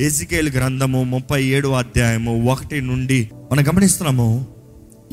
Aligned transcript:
Ezekiel 0.00 0.52
గ్రంథము 0.52 1.04
ముప్పై 1.04 1.44
ఏడు 1.44 1.68
అధ్యాయము 1.68 2.44
ఒకటి 2.44 2.80
నుండి 2.80 3.30
మనం 3.52 3.68
గమనిస్తున్నాము 3.68 4.46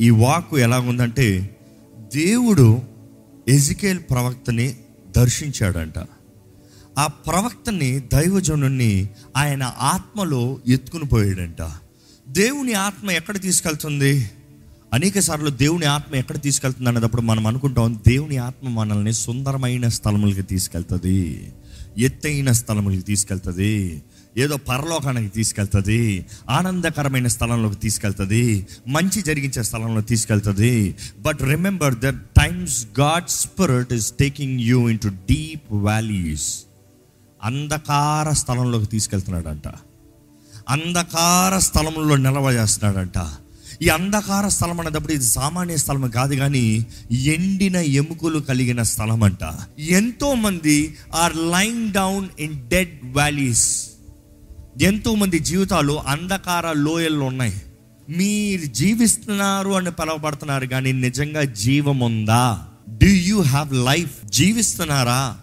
ఈ 0.00 0.10
వాక్కు 0.10 0.56
ఉందంటే 0.56 1.56
దేవుడు 2.14 2.82
ఎజికేల్ 3.48 3.98
ప్రవక్తని 3.98 4.76
దర్శించాడంట. 5.16 5.94
ఆ 6.98 7.06
ప్రవక్తని 7.06 8.00
దైవజనుణ్ణి 8.00 9.08
ఆయన 9.36 9.74
ఆత్మలో 9.78 10.60
ఎత్తుకుని 10.68 11.04
పోయాడంట. 11.04 11.70
దేవుని 12.28 12.72
ఆత్మ 12.72 13.10
ఎక్కడ 13.10 13.40
తీసుకెళ్తుంది? 13.40 14.30
అనేక 14.94 15.18
సార్లు 15.18 15.50
దేవుని 15.50 15.86
ఆత్మ 15.86 16.16
ఎక్కడ 16.16 16.42
తీసుకెళ్తుంది 16.42 16.88
అన్నప్పుడు 16.88 17.22
మనం 17.22 17.46
అనుకుంటాం 17.46 18.00
దేవుని 18.06 18.36
ఆత్మ 18.36 18.68
మనల్ని 18.68 19.12
సుందరమైన 19.12 19.88
స్థలములకి 19.88 20.42
తీసుకెళ్తుంది 20.42 21.52
ఎత్తైన 21.98 22.52
స్థలములకి 22.52 23.02
తీసుకెళ్తుంది. 23.02 24.02
ఏదో 24.36 24.56
పరలోకానికి 24.56 25.28
తీసుకెళ్తుంది 25.28 26.26
ఆనందకరమైన 26.48 27.26
స్థలంలోకి 27.26 27.76
తీసుకెళ్తుంది 27.76 28.66
మంచి 28.88 29.22
జరిగించే 29.22 29.62
స్థలంలో 29.62 30.00
తీసుకెళ్తుంది. 30.00 30.94
But 31.20 31.42
remember 31.42 31.94
the 31.94 32.06
times 32.08 32.86
God 33.00 33.28
spirit 33.28 33.92
is 33.92 34.12
taking 34.12 34.60
you 34.60 34.88
into 34.98 35.08
deep 35.08 35.72
valleys 35.72 36.64
అంధకార 37.42 38.32
స్థలంలోకి 38.32 38.86
తీసుకెళ్తున్నాడంట. 38.86 39.68
అంధకార 40.68 41.58
స్థలంలో 41.58 42.16
నిలవజేస్తున్నాడంట. 42.16 43.18
ఈ 43.82 43.88
అంధకార 43.88 44.48
స్థలం 44.48 44.80
అనేటప్పుడు 44.80 45.12
ఇది 45.12 45.24
సామాన్య 45.24 45.76
స్థలం 45.76 46.10
కాదు 46.10 46.34
కానీ 46.34 46.86
ఎండిన 47.12 47.76
ఎముకలు 47.76 48.38
కలిగిన 48.38 48.82
స్థలం 48.82 49.22
అంట. 49.22 49.44
ఎంతో 49.78 50.34
మంది 50.34 50.94
are 51.14 51.36
lying 51.36 51.92
down 51.92 52.28
in 52.40 52.68
dead 52.68 52.94
valleys 53.04 53.89
ఎంతోమంది 54.78 55.38
జీవితాలు 55.38 55.92
అంధకార 55.92 56.72
లోయల్లో 56.72 57.26
ఉన్నాయి. 57.26 57.62
మీరు 58.08 58.64
జీవిస్తున్నారు 58.64 59.70
అని 59.70 59.90
పిలవబడుతున్నారు 59.90 60.66
కానీ 60.66 60.92
నిజంగా 60.92 61.44
జీవం 61.44 62.00
ఉందా 62.00 62.66
డూ 62.88 63.06
యూ 63.06 63.40
హ్యావ్ 63.42 63.74
లైఫ్ 63.74 64.26
జీవిస్తున్నారా? 64.26 65.40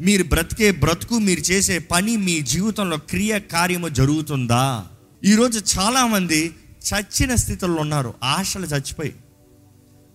మీరు 0.00 0.24
బ్రతికే 0.24 0.70
బ్రతుకు 0.70 1.18
మీరు 1.18 1.40
చేసే 1.40 1.78
పని 1.78 2.16
మీ 2.16 2.40
జీవితంలో 2.40 2.96
క్రియ 2.96 3.38
కార్యము 3.38 3.88
జరుగుతుందా? 3.88 4.84
ఈరోజు 5.24 5.78
చాలామంది 5.78 6.54
చచ్చిన 6.88 7.34
స్థితిలో 7.34 7.74
ఉన్నారు. 7.74 8.14
ఆశలు 8.24 8.66
చచ్చిపోయి 8.66 9.14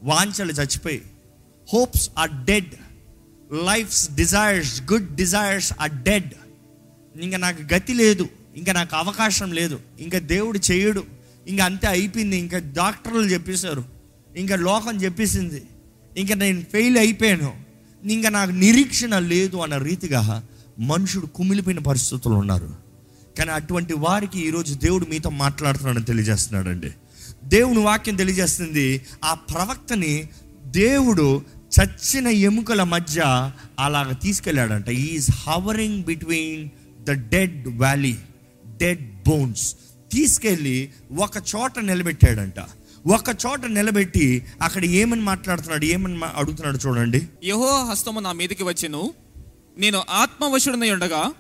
వాంఛలు 0.03 0.51
చచ్చిపోయి 0.51 1.01
hopes 1.73 2.09
are 2.17 2.45
dead 2.45 2.73
lives 3.65 4.11
desires 4.11 4.81
good 4.81 5.15
desires 5.15 5.73
are 5.81 5.91
dead 5.91 6.33
ఇంకా 7.21 7.37
నాకు 7.37 7.73
గతి 7.73 7.93
లేదు 7.93 8.29
ఇంకా 8.55 8.73
నాకు 8.73 8.95
అవకాశం 8.95 9.51
లేదు 9.51 9.79
ఇంకా 9.99 10.19
దేవుడు 10.19 10.59
చేయడు 10.71 11.03
ఇంకా 11.47 11.65
అంతే 11.65 11.87
అయిపోయింది 11.87 12.37
ఇంకా 12.37 12.57
డాక్టర్లు 12.57 13.21
చెప్పేశారు 13.21 13.85
ఇంకా 14.35 14.55
లోకం 14.55 14.97
చెప్పేసింది 14.97 15.63
ఇంకా 16.17 16.35
నేను 16.35 16.63
ఫెయిల్ 16.71 16.97
అయిపోయాను 16.97 17.53
ఇంకా 18.03 18.29
నాకు 18.29 18.51
నిరీక్షణ 18.51 19.19
లేదు 19.19 19.57
అన్న 19.57 19.77
రీతిగా 19.77 20.43
మనుషుడు 20.79 21.25
కుమిలిపోయిన 21.25 21.79
పరిస్థితులు 21.79 22.33
ఉన్నారు. 22.33 22.75
కానీ 23.37 23.51
అటువంటి 23.51 23.93
వారికి 23.93 24.47
ఈరోజు 24.47 24.73
దేవుడు 24.73 25.05
మీతో 25.05 25.29
మాట్లాడుతున్నాడని 25.29 26.05
తెలియజేస్తున్నాడండి. 26.05 26.91
దేవుని 27.43 27.79
వాక్యం 27.79 28.15
తెలియజేస్తుంది 28.15 29.01
ఆ 29.23 29.33
ప్రవక్తని 29.33 30.29
దేవుడు 30.65 31.41
చచ్చిన 31.81 32.27
ఎముకల 32.27 32.83
మధ్య 32.83 33.51
అలాగ 33.79 34.11
తీసుకెళ్ళాడంట. 34.11 34.89
Is 34.89 35.31
hovering 35.31 36.03
between 36.03 36.69
the 37.03 37.11
dead 37.11 37.67
valley 37.67 38.15
dead 38.77 39.29
bones 39.29 39.75
తీసుకెళ్ళి 40.11 40.89
ఒక 41.19 41.37
చోట 41.55 41.79
నిలబెట్టాడంట. 41.79 42.59
ఒక 43.07 43.29
చోట 43.45 43.65
నిలబెట్టి 43.65 44.45
అక్కడ 44.61 44.85
ఏమని 44.85 45.21
మాట్లాడుతున్నాడు 45.21 45.85
ఏమని 45.85 46.19
అడుగుతున్నాడు 46.35 46.79
చూడండి. 46.87 47.21
యహో 47.43 47.71
హస్తము 47.91 48.19
నా 48.19 48.31
మీదకి 48.31 48.63
వచ్చెను. 48.63 49.13
నేను 49.77 50.03
ఆత్మవశుడనై 50.09 50.91
ఉండగా 50.91 51.31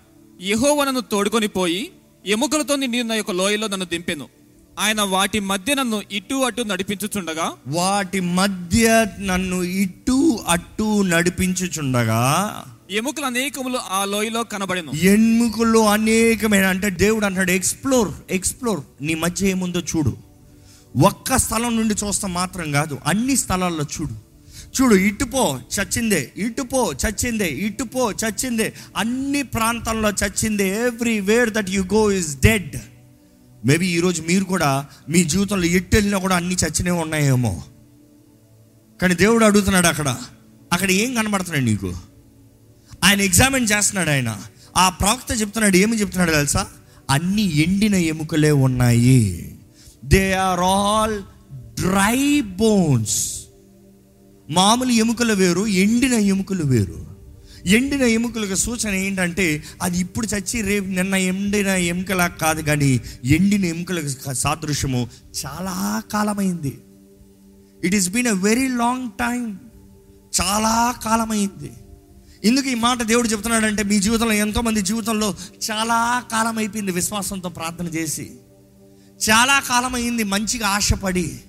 యహోవ 0.41 0.83
నన్ను 0.83 1.01
తోడుకొని 1.01 1.47
పోయి 1.47 1.89
ఎముకలతో 2.25 2.75
నిండిన 2.75 3.13
యొక్క 3.13 3.31
లోయలో 3.31 3.67
నన్ను 3.67 3.85
దింపెను. 3.85 4.27
ఆయన 4.79 5.01
వాటి 5.01 5.39
మధ్య 5.39 5.73
నన్ను 5.73 6.01
ఇటు 6.11 6.35
అటు 6.35 6.61
నడిపించుచుండగా 6.61 7.53
వాటి 7.67 8.19
మధ్య 8.19 9.05
నన్ను 9.19 9.63
ఇటు 9.63 10.39
అటు 10.47 11.01
నడిపించుచుండగా 11.01 12.21
ఎముకలు 12.91 13.25
అనేకములు 13.25 13.77
ఆ 13.91 14.05
లోయలో 14.05 14.43
కనబడెను. 14.43 14.91
ఎముకలు 14.91 15.79
అనేకమైన 15.79 16.65
అంటే 16.65 16.89
దేవుడు 16.89 17.25
అంటాడు 17.25 17.51
ఎక్స్ప్లోర్ 17.51 18.11
ఎక్స్ప్లోర్ 18.29 18.81
నీ 19.01 19.13
మధ్య 19.13 19.47
ఏముందో 19.47 19.79
చూడు. 19.79 20.17
ఒక్క 20.97 21.37
స్థలం 21.37 21.75
నుండి 21.75 21.95
చూస్తాం 22.05 22.33
మాత్రం 22.33 22.71
కాదు 22.71 22.97
అన్ని 23.05 23.35
స్థలాల్లో 23.35 23.83
చూడు. 23.83 24.33
చూడు 24.81 24.95
ఇటుపో 24.95 25.59
చచ్చిందే 25.79 26.31
ఇటుపో 26.37 26.93
చచ్చిందే 26.93 27.47
ఇటుపో 27.47 28.11
చచ్చిందే. 28.11 28.73
అన్ని 28.97 29.43
ప్రాంతాల్లో 29.43 30.09
చచ్చిందే. 30.09 30.85
Everywhere 31.19 31.49
that 31.49 31.69
you 31.69 31.81
go 31.81 32.11
is 32.11 32.35
dead 32.39 32.75
maybe 33.65 33.87
ఈరోజు 33.87 34.21
మీరు 34.21 34.43
కూడా 34.43 34.85
మీ 35.09 35.23
జీవితంలో 35.23 35.65
ఎట్టు 35.65 35.95
వెళ్ళినా 35.95 36.17
కూడా 36.17 36.35
అన్ని 36.35 36.55
చచ్చినే 36.55 36.91
ఉన్నాయేమో. 36.91 37.63
కానీ 39.01 39.15
దేవుడు 39.15 39.45
అడుగుతున్నాడు 39.45 39.87
అక్కడ. 39.87 40.17
అక్కడ 40.73 40.91
ఏం 40.91 41.15
కనబడుతున్నాడు 41.15 41.65
నీకు? 41.65 42.12
ఆయన 43.03 43.21
ఎగ్జామిన్ 43.21 43.67
చేస్తున్నాడు 43.71 44.09
ఆయన. 44.09 44.41
ఆ 44.77 44.89
ప్రవక్త 44.89 45.41
చెప్తున్నాడు 45.41 45.77
ఏమి 45.77 45.99
చెప్తున్నాడు 45.99 46.31
తెలుసా? 46.31 46.67
అన్ని 47.09 47.57
ఎండిన 47.57 47.95
ఎముకలే 47.95 48.51
ఉన్నాయి. 48.51 49.57
They 50.05 50.33
are 50.33 50.59
all 50.59 51.21
dry 51.55 52.41
bones 52.41 53.39
మామూలు 54.49 54.91
ఎముకలు 54.91 55.33
వేరు 55.33 55.67
ఎండిన 55.67 56.13
ఎముకలు 56.13 56.63
వేరు. 56.63 57.13
ఎండిన 57.65 58.01
ఎముకలకు 58.01 58.55
సూచన 58.55 58.93
ఏంటంటే 58.93 59.63
అది 59.81 59.97
ఇప్పుడు 59.99 60.27
చచ్చి 60.27 60.61
రేపు 60.61 60.85
నిన్న 60.85 61.15
ఎండిన 61.15 61.67
ఎముకలా 61.67 62.27
కాదు 62.27 62.61
కానీ 62.61 63.01
ఎండిన 63.23 63.65
ఎముకలకు 63.65 64.33
సాదృశ్యము 64.33 65.09
చాలా 65.45 66.03
కాలమైంది. 66.13 66.77
It 67.83 67.95
is 67.95 68.09
been 68.09 68.27
a 68.27 68.31
very 68.31 68.67
long 68.67 69.11
time 69.11 69.59
చాలా 70.41 70.95
కాలమైంది. 71.05 71.71
ఎందుకు 72.43 72.67
ఈ 72.67 72.75
మాట 72.75 73.03
దేవుడు 73.03 73.27
చెప్తున్నాడంటే 73.27 73.83
మీ 73.83 73.99
జీవితంలో 73.99 74.31
ఎంతోమంది 74.31 74.81
జీవితంలో 74.81 75.35
చాలా 75.71 76.23
కాలం 76.31 76.57
అయిపోయింది 76.57 76.91
విశ్వాసంతో 76.91 77.49
ప్రార్థన 77.49 77.85
చేసి. 77.85 78.31
చాలా 79.29 79.59
కాలం 79.59 79.95
అయింది 79.95 80.23
మంచిగా 80.23 80.67
ఆశపడి. 80.67 81.39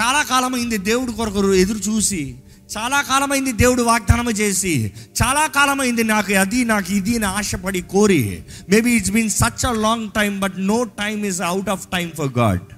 చాలా 0.00 0.22
కాలం 0.22 0.54
అయింది 0.54 0.76
దేవుడి 0.76 1.12
కొరకు 1.12 1.54
ఎదురు 1.54 1.78
చూసి. 1.78 2.34
చాలా 2.78 3.02
కాలమైంది 3.02 3.52
దేవుడు 3.52 3.82
వాగ్దానం 3.82 4.30
చేసి. 4.30 4.92
చాలా 5.22 5.46
కాలమైంది 5.46 6.04
నాకు 6.04 6.32
అది 6.32 6.64
నాకు 6.64 6.92
ఇది 6.92 7.16
అని 7.16 7.26
ఆశపడి 7.26 7.80
కోరి. 7.80 8.42
Maybe 8.68 8.90
it's 8.90 9.10
been 9.10 9.30
such 9.30 9.66
a 9.66 9.72
long 9.72 10.10
time 10.10 10.40
but 10.40 10.54
no 10.58 10.82
time 10.82 11.26
is 11.26 11.40
out 11.40 11.68
of 11.68 11.86
time 11.86 12.12
for 12.18 12.38
God 12.38 12.73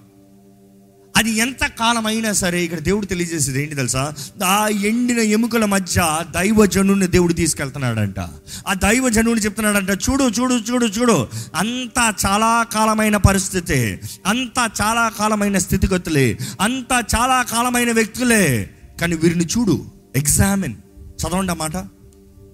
అది 1.17 1.31
ఎంత 1.31 1.67
కాలం 1.67 2.07
అయినా 2.07 2.33
సరే 2.33 2.65
ఇక్కడ 2.65 2.79
దేవుడు 2.79 3.07
తెలియజేసేది 3.07 3.63
ఏంటి 3.63 3.75
తెలుసా? 3.75 4.15
ఆ 4.45 4.69
ఎండిన 4.69 5.19
ఎముకల 5.19 5.65
మధ్య 5.65 6.25
దైవజనుని 6.31 7.07
దేవుడు 7.07 7.33
తీసుకెళ్తున్నాడంట. 7.33 8.21
ఆ 8.69 8.75
దైవజనుని 8.75 9.41
చెప్తున్నాడంట 9.41 9.91
చూడు 9.91 10.25
చూడు 10.25 10.55
చూడు 10.55 10.87
చూడు. 10.87 11.29
అంతా 11.55 12.15
చాలా 12.27 12.67
కాలమైన 12.75 13.17
పరిస్థితి 13.17 13.99
అంతా 14.27 14.71
చాలా 14.83 15.09
కాలమైన 15.09 15.59
స్థితిగతులే 15.59 16.39
అంతా 16.61 16.99
చాలా 17.17 17.43
కాలమైన 17.43 17.93
వ్యక్తులే 17.93 18.71
కానీ 19.01 19.17
వీరిని 19.17 19.45
చూడు 19.45 19.85
ఎగ్జామిన్ 20.17 20.75
చదవండి 21.21 21.53
ఆ 21.53 21.55
మాట. 21.55 21.77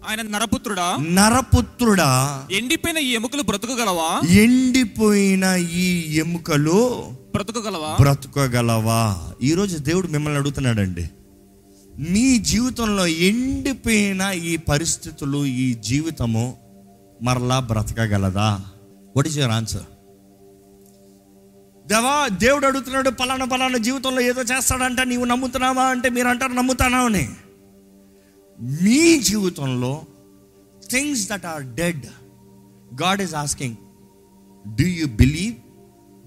ఆయన 0.09 0.23
నరపుత్రుడా? 0.23 0.97
నరపుత్రుడా. 1.11 2.09
ఎండిపోయిన 2.53 2.99
ఈ 2.99 3.15
ఎముకలు 3.15 3.43
బ్రతుకగలవా? 3.43 4.29
ఎండిపోయిన 4.29 5.44
ఈ 5.73 6.17
ఎముకలు 6.19 7.05
బ్రతుకగలవా? 7.32 7.96
బ్రతకగలవా? 8.00 9.32
ఈరోజు 9.43 9.79
దేవుడు 9.79 10.06
మిమ్మల్ని 10.06 10.38
అడుగుతున్నాడండి. 10.40 11.11
మీ 12.11 12.38
జీవితంలో 12.38 13.06
ఎండిపోయిన 13.06 14.23
ఈ 14.34 14.56
పరిస్థితులు 14.56 15.46
ఈ 15.46 15.75
జీవితము 15.75 16.56
మరలా 17.23 17.61
బ్రతకగలదా? 17.61 18.61
వాట్ 19.17 19.26
ఈస్ 19.26 19.38
యువర్ 19.38 19.52
ఆన్సర్ 19.52 19.82
దేవా 21.88 22.29
దేవుడు 22.29 22.67
అడుగుతున్నాడు 22.67 23.11
పలానా 23.11 23.44
పలానా 23.44 23.79
జీవితంలో 23.79 24.20
ఏదో 24.20 24.43
చేస్తాడంట 24.43 25.00
నీవు 25.00 25.25
నమ్ముతున్నావా? 25.25 25.82
అంటే 25.82 26.08
మీరు 26.08 26.29
అంటారు 26.29 26.52
నమ్ముతానా? 26.52 26.99
అని. 26.99 27.29
మీ 28.61 29.20
జీవితంలో 29.20 30.02
things 30.90 31.29
that 31.29 31.46
are 31.46 31.75
dead 31.75 32.06
God 33.02 33.23
is 33.23 33.34
asking 33.34 33.76
do 34.76 34.84
you 34.84 35.06
believe 35.06 35.55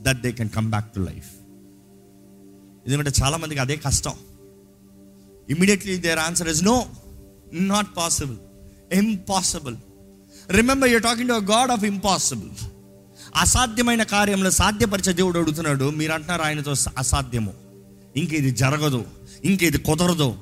that 0.07 0.21
they 0.21 0.31
can 0.31 0.49
come 0.49 0.69
back 0.69 0.93
to 0.93 0.99
life 0.99 1.31
ఎందుకంటే 2.87 3.11
చాలా 3.23 3.37
మందికి 3.37 3.61
అదే 3.61 3.75
కష్టం. 3.75 4.13
Immediately 5.49 5.97
their 5.97 6.19
answer 6.19 6.49
is 6.49 6.63
no 6.63 6.85
not 7.53 7.87
possible 7.97 8.37
impossible 8.93 9.75
remember 10.49 10.89
you 10.89 10.99
talking 10.99 11.29
to 11.29 11.33
God 11.33 11.71
of 11.71 11.83
impossible 11.83 12.49
అసాధ్యమైన 13.35 14.03
కార్యంలో 14.03 14.51
సాధ్యపరిచే 14.51 15.13
దేవుడు 15.13 15.39
అడుగుతున్నాడు 15.39 15.89
మీరు 15.89 16.11
అంటున్నారు 16.11 16.41
ఆయనతో 16.41 16.73
అసాధ్యము. 16.97 17.53
ఇంక 18.15 18.33
ఇది 18.33 18.51
జరగదు 18.51 19.05
ఇంక 19.45 19.63
ఇది 19.63 19.77
కుదరదు. 19.77 20.37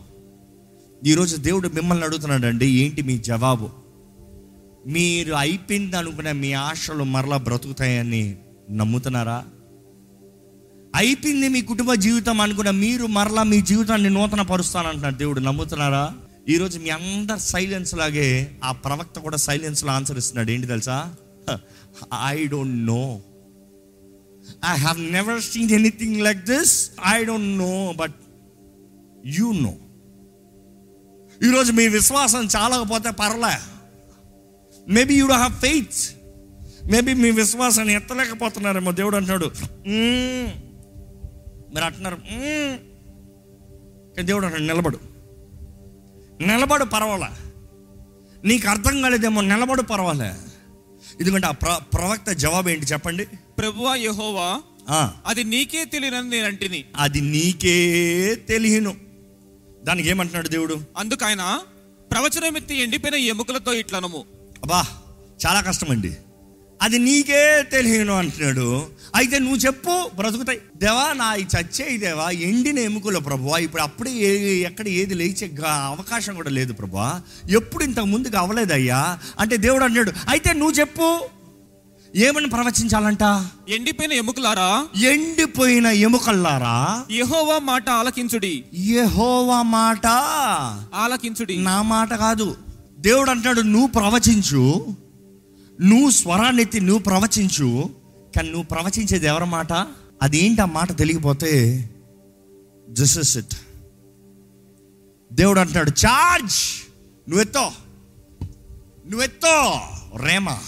ఈరోజు 1.06 1.36
దేవుడు 1.36 1.70
మిమ్మల్ని 1.70 2.06
అడుగుతున్నాడు 2.06 2.46
అండి 2.46 2.68
ఏంటి 2.68 3.02
మీ 3.02 3.18
జవాబు? 3.18 3.70
మీరు 4.88 5.34
అయిపోయింది 5.34 5.98
అనుకునే 5.98 6.32
మీ 6.32 6.54
ఆశలు 6.54 7.04
మరలా 7.04 7.38
బ్రతుకుతాయని 7.38 8.38
నమ్ముతున్నారా? 8.72 9.46
అయిపోయింది 10.96 11.48
మీ 11.48 11.62
కుటుంబ 11.62 11.94
జీవితం 11.94 12.42
అనుకున్న 12.42 12.70
మీరు 12.70 13.06
మరలా 13.06 13.44
మీ 13.44 13.62
జీవితాన్ని 13.62 14.10
నూతన 14.10 14.42
పరుస్తానంటున్నాడు 14.42 15.16
దేవుడు. 15.16 15.40
నమ్ముతున్నారా? 15.40 16.12
ఈరోజు 16.50 16.80
మీ 16.80 16.90
అందరు 16.90 17.38
సైలెన్స్ 17.38 17.96
లాగే 17.96 18.58
ఆ 18.64 18.72
ప్రవక్త 18.72 19.20
కూడా 19.20 19.38
సైలెన్స్లో 19.38 19.92
ఆన్సర్ 19.92 20.18
ఇస్తున్నాడు. 20.18 20.52
ఏంటి 20.52 20.68
తెలుసా? 20.68 21.16
I 22.28 22.48
don't 22.48 22.86
know 22.86 23.22
I 24.72 24.78
have 24.78 25.00
never 25.02 25.42
seen 25.42 25.72
anything 25.72 26.22
like 26.22 26.46
this 26.46 26.92
I 27.08 27.24
don't 27.24 27.58
know 27.58 27.94
but 27.96 28.16
you 29.26 29.52
know 29.52 29.76
ఈరోజు 31.44 31.72
మీ 31.72 31.88
విశ్వాసం 31.88 32.48
చాలకపోతే 32.56 33.12
పర్లే. 33.12 33.56
Maybe 34.88 35.16
you 35.16 35.28
have 35.28 35.54
faith 35.54 36.23
maybe 36.92 37.14
మీ 37.14 37.32
విశ్వాసాన్ని 37.32 37.94
ఎత్తలేకపోతున్నారేమో 37.94 38.92
దేవుడు 38.92 39.16
అంటున్నాడు. 39.16 39.52
మీరు 41.74 41.86
అంటున్నారు 41.86 42.18
దేవుడు 44.22 44.46
అంటాడు 44.46 44.64
నిలబడు. 44.64 45.00
నిలబడు 46.42 46.86
పర్వాలే. 46.86 47.52
నీకు 48.46 48.70
అర్థం 48.70 49.02
కాలేదేమో 49.02 49.42
నిలబడు 49.42 49.82
పర్వాలే. 49.82 50.34
ఎందుకంటే 51.20 51.48
ఆ 51.48 51.52
ప్ర 51.52 51.80
ప్రవక్త 51.94 52.32
జవాబు 52.32 52.70
ఏంటి 52.70 52.86
చెప్పండి. 52.86 53.26
ప్రభువా 53.58 53.96
యెహోవా 53.96 54.62
అది 55.26 55.44
నీకే 55.44 55.86
తెలియనని 55.86 56.30
నేను 56.30 56.48
అంటిని. 56.48 56.86
అది 56.98 57.22
నీకే 57.22 57.76
తెలియను. 58.50 58.96
దానికి 59.84 60.10
ఏమంటున్నాడు 60.10 60.48
దేవుడు? 60.48 60.82
అందుకు 60.98 61.26
ఆయన 61.26 61.60
ప్రవచనమెత్తి 62.12 62.76
ఎండిపోయిన 62.76 63.16
ఎముకలతో 63.16 63.74
ఇట్లనము. 63.74 64.26
అబ్బా 64.64 64.86
చాలా 65.46 65.62
కష్టం 65.62 65.92
అండి 65.92 66.14
అది 66.84 67.00
నీకే 67.00 67.64
తెలియను 67.72 68.14
అంటున్నాడు. 68.14 68.86
అయితే 69.16 69.40
నువ్వు 69.40 69.56
చెప్పు 69.56 70.10
బ్రతుకుతాయి. 70.16 70.60
దేవా 70.78 71.14
నా 71.14 71.36
ఈ 71.36 71.44
చచ్చే 71.44 71.98
దేవా 71.98 72.30
ఎండిన 72.30 72.80
ఎముకలు 72.80 73.20
ప్రభు 73.20 73.58
ఇప్పుడు 73.58 73.82
అప్పుడే 73.82 74.12
ఏ 74.12 74.62
ఎక్కడ 74.62 74.88
ఏది 74.88 75.14
లేచే 75.14 75.52
అవకాశం 75.66 76.36
కూడా 76.36 76.50
లేదు 76.50 76.74
ప్రభు 76.74 76.98
ఎప్పుడు 77.50 77.84
ఇంతకు 77.84 78.06
ముందుకు 78.06 78.38
అవ్వలేదయ్యా. 78.38 79.20
అంటే 79.40 79.58
దేవుడు 79.58 79.84
అంటున్నాడు 79.84 80.12
అయితే 80.30 80.54
నువ్వు 80.54 80.72
చెప్పు 80.72 81.20
ఏమని 82.16 82.50
ప్రవచించాలంట? 82.50 83.50
ఎండిపోయిన 83.70 84.14
ఎముకలారా? 84.14 84.88
ఎండిపోయిన 85.02 85.88
ఎముకల్లారా? 85.88 87.04
యెహోవా 87.12 87.60
మాట 87.60 87.90
ఆలకించుడి. 87.90 88.64
యెహోవా 88.74 89.62
మాట? 89.62 90.08
ఆలకించుడి. 90.96 91.58
నా 91.58 91.82
మాట 91.82 92.14
కాదు. 92.14 92.58
దేవుడు 93.00 93.32
అంటాడు 93.32 93.62
నువ్వు 93.62 93.88
ప్రవచించు 93.88 94.96
నువ్వు 95.82 96.10
స్వరాన్ని 96.10 96.62
ఎత్తి 96.62 96.80
నువ్వు 96.80 97.04
ప్రవచించు 97.04 97.90
కానీ 98.36 98.50
నువ్వు 98.50 98.68
ప్రవచించేది 98.68 99.26
ఎవరి 99.26 99.46
మాట? 99.46 99.74
అదేంటి 100.22 100.62
ఆ 100.62 100.66
మాట 100.66 100.98
తెలియకపోతే 100.98 101.90
జస్ 102.90 103.18
ఇస్ 103.18 103.38
ఇట్ 103.38 103.56
దేవుడు 105.34 105.60
అంటున్నాడు 105.60 105.90
చార్జ్ 105.90 106.56
నువ్వెత్తో. 107.30 107.72
నువ్వెత్తో. 109.10 109.80
Rhema. 110.26 110.60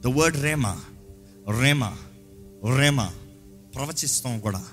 The 0.00 0.06
word 0.06 0.42
rhema. 0.42 0.80
Rhema. 1.60 1.96
Rhema. 2.78 3.12
ప్రవచిస్తాం 3.74 4.40
కూడా. 4.40 4.64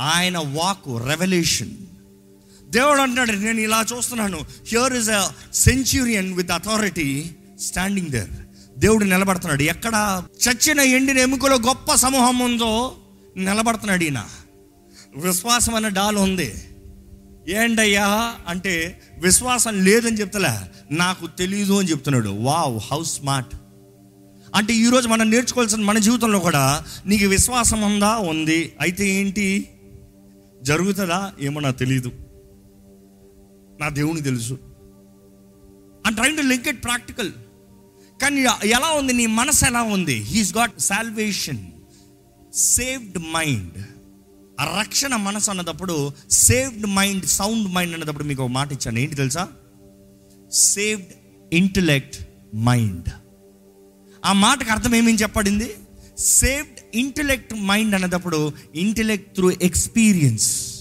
ఆయన 0.00 0.38
వాక్ 0.38 1.08
రెవల్యూషన్ 1.08 1.70
దేవుడు 2.68 3.00
అంటున్నాడు 3.00 3.32
నేను 3.32 3.60
ఇలా 3.60 3.84
చూస్తున్నాను. 3.96 4.38
Here 4.66 4.92
is 4.92 5.08
a 5.08 5.30
centurion 5.54 6.34
with 6.34 6.50
authority 6.50 7.30
standing 7.60 8.08
there 8.08 8.30
దేవుడు 8.80 9.04
నిలబడుతున్నాడు. 9.04 9.62
ఎక్కడ 9.62 10.22
చచ్చిన 10.48 10.80
ఎండిన 10.80 11.18
ఎముకలో 11.18 11.56
గొప్ప 11.56 11.94
సమూహం 11.94 12.38
ఉందో 12.38 12.96
నిలబడుతున్నాడు 13.36 14.04
ఈయన. 14.04 14.24
విశ్వాసం 15.16 15.74
అనే 15.74 15.88
డాల్ 15.88 16.16
ఉంది. 16.16 16.54
ఏంటయ్యా 17.48 18.34
అంటే 18.48 19.00
విశ్వాసం 19.18 19.84
లేదని 19.84 20.20
చెప్తలే. 20.20 20.70
నాకు 20.90 21.26
తెలీదు 21.26 21.78
అని 21.78 21.90
చెప్తున్నాడు. 21.90 22.28
Wow 22.28 22.80
how 22.92 23.02
smart. 23.04 23.56
అంటే 24.54 24.74
ఈరోజు 24.74 25.08
మనం 25.08 25.30
నేర్చుకోవాల్సిన 25.30 25.80
మన 25.80 25.98
జీవితంలో 25.98 26.38
కూడా 26.38 26.84
నీకు 27.06 27.26
విశ్వాసం 27.26 27.82
ఉందా? 27.82 28.16
ఉంది. 28.16 28.72
అయితే 28.80 29.08
ఏంటి? 29.08 29.68
జరుగుతుందా? 30.62 31.32
ఏమో 31.40 31.60
నాకు 31.60 31.78
తెలియదు 31.78 32.12
నా 33.80 33.88
దేవునికి 33.88 34.22
తెలుసు. 34.22 34.58
And 36.06 36.16
train 36.16 36.36
to 36.36 36.42
link 36.42 36.68
it 36.68 36.84
practical 36.84 37.32
కానీ 38.22 38.68
ఎలా 38.68 38.88
ఉంది? 38.88 39.12
నీ 39.12 39.26
మనసు 39.26 39.64
ఎలా 39.64 39.82
ఉంది? 39.82 40.14
He's 40.14 40.56
got 40.56 40.80
salvation 40.80 41.66
saved 42.54 43.18
mind 43.18 43.86
రక్షణ 44.78 45.16
మనసు 45.16 45.50
అన్నదప్పుడు 45.50 46.12
సేవ్డ్ 46.30 46.86
మైండ్ 46.86 47.26
సౌండ్ 47.26 47.68
మైండ్ 47.68 47.94
అన్నదప్పుడు 47.94 48.24
మీకు 48.24 48.42
ఒక 48.42 48.48
మాట 48.48 48.72
ఇచ్చాను. 48.72 48.98
ఏంటి 48.98 49.14
తెలుసా? 49.14 49.48
సేవ్డ్ 50.52 51.06
ఇంటలెక్ట్ 51.52 52.16
మైండ్ 52.56 53.08
ఆ 54.24 54.32
మాటకు 54.32 54.70
అర్థం 54.70 54.94
ఏమేమి 54.94 55.18
చెప్పబడింది? 55.18 55.74
సేవ్డ్ 56.18 56.80
ఇంటలెక్ట్ 56.94 57.54
మైండ్ 57.54 57.94
అన్నదప్పుడు 57.94 58.52
ఇంటలెక్ట్ 58.74 59.34
త్రూ 59.34 59.50
ఎక్స్పీరియన్స్ 59.50 60.79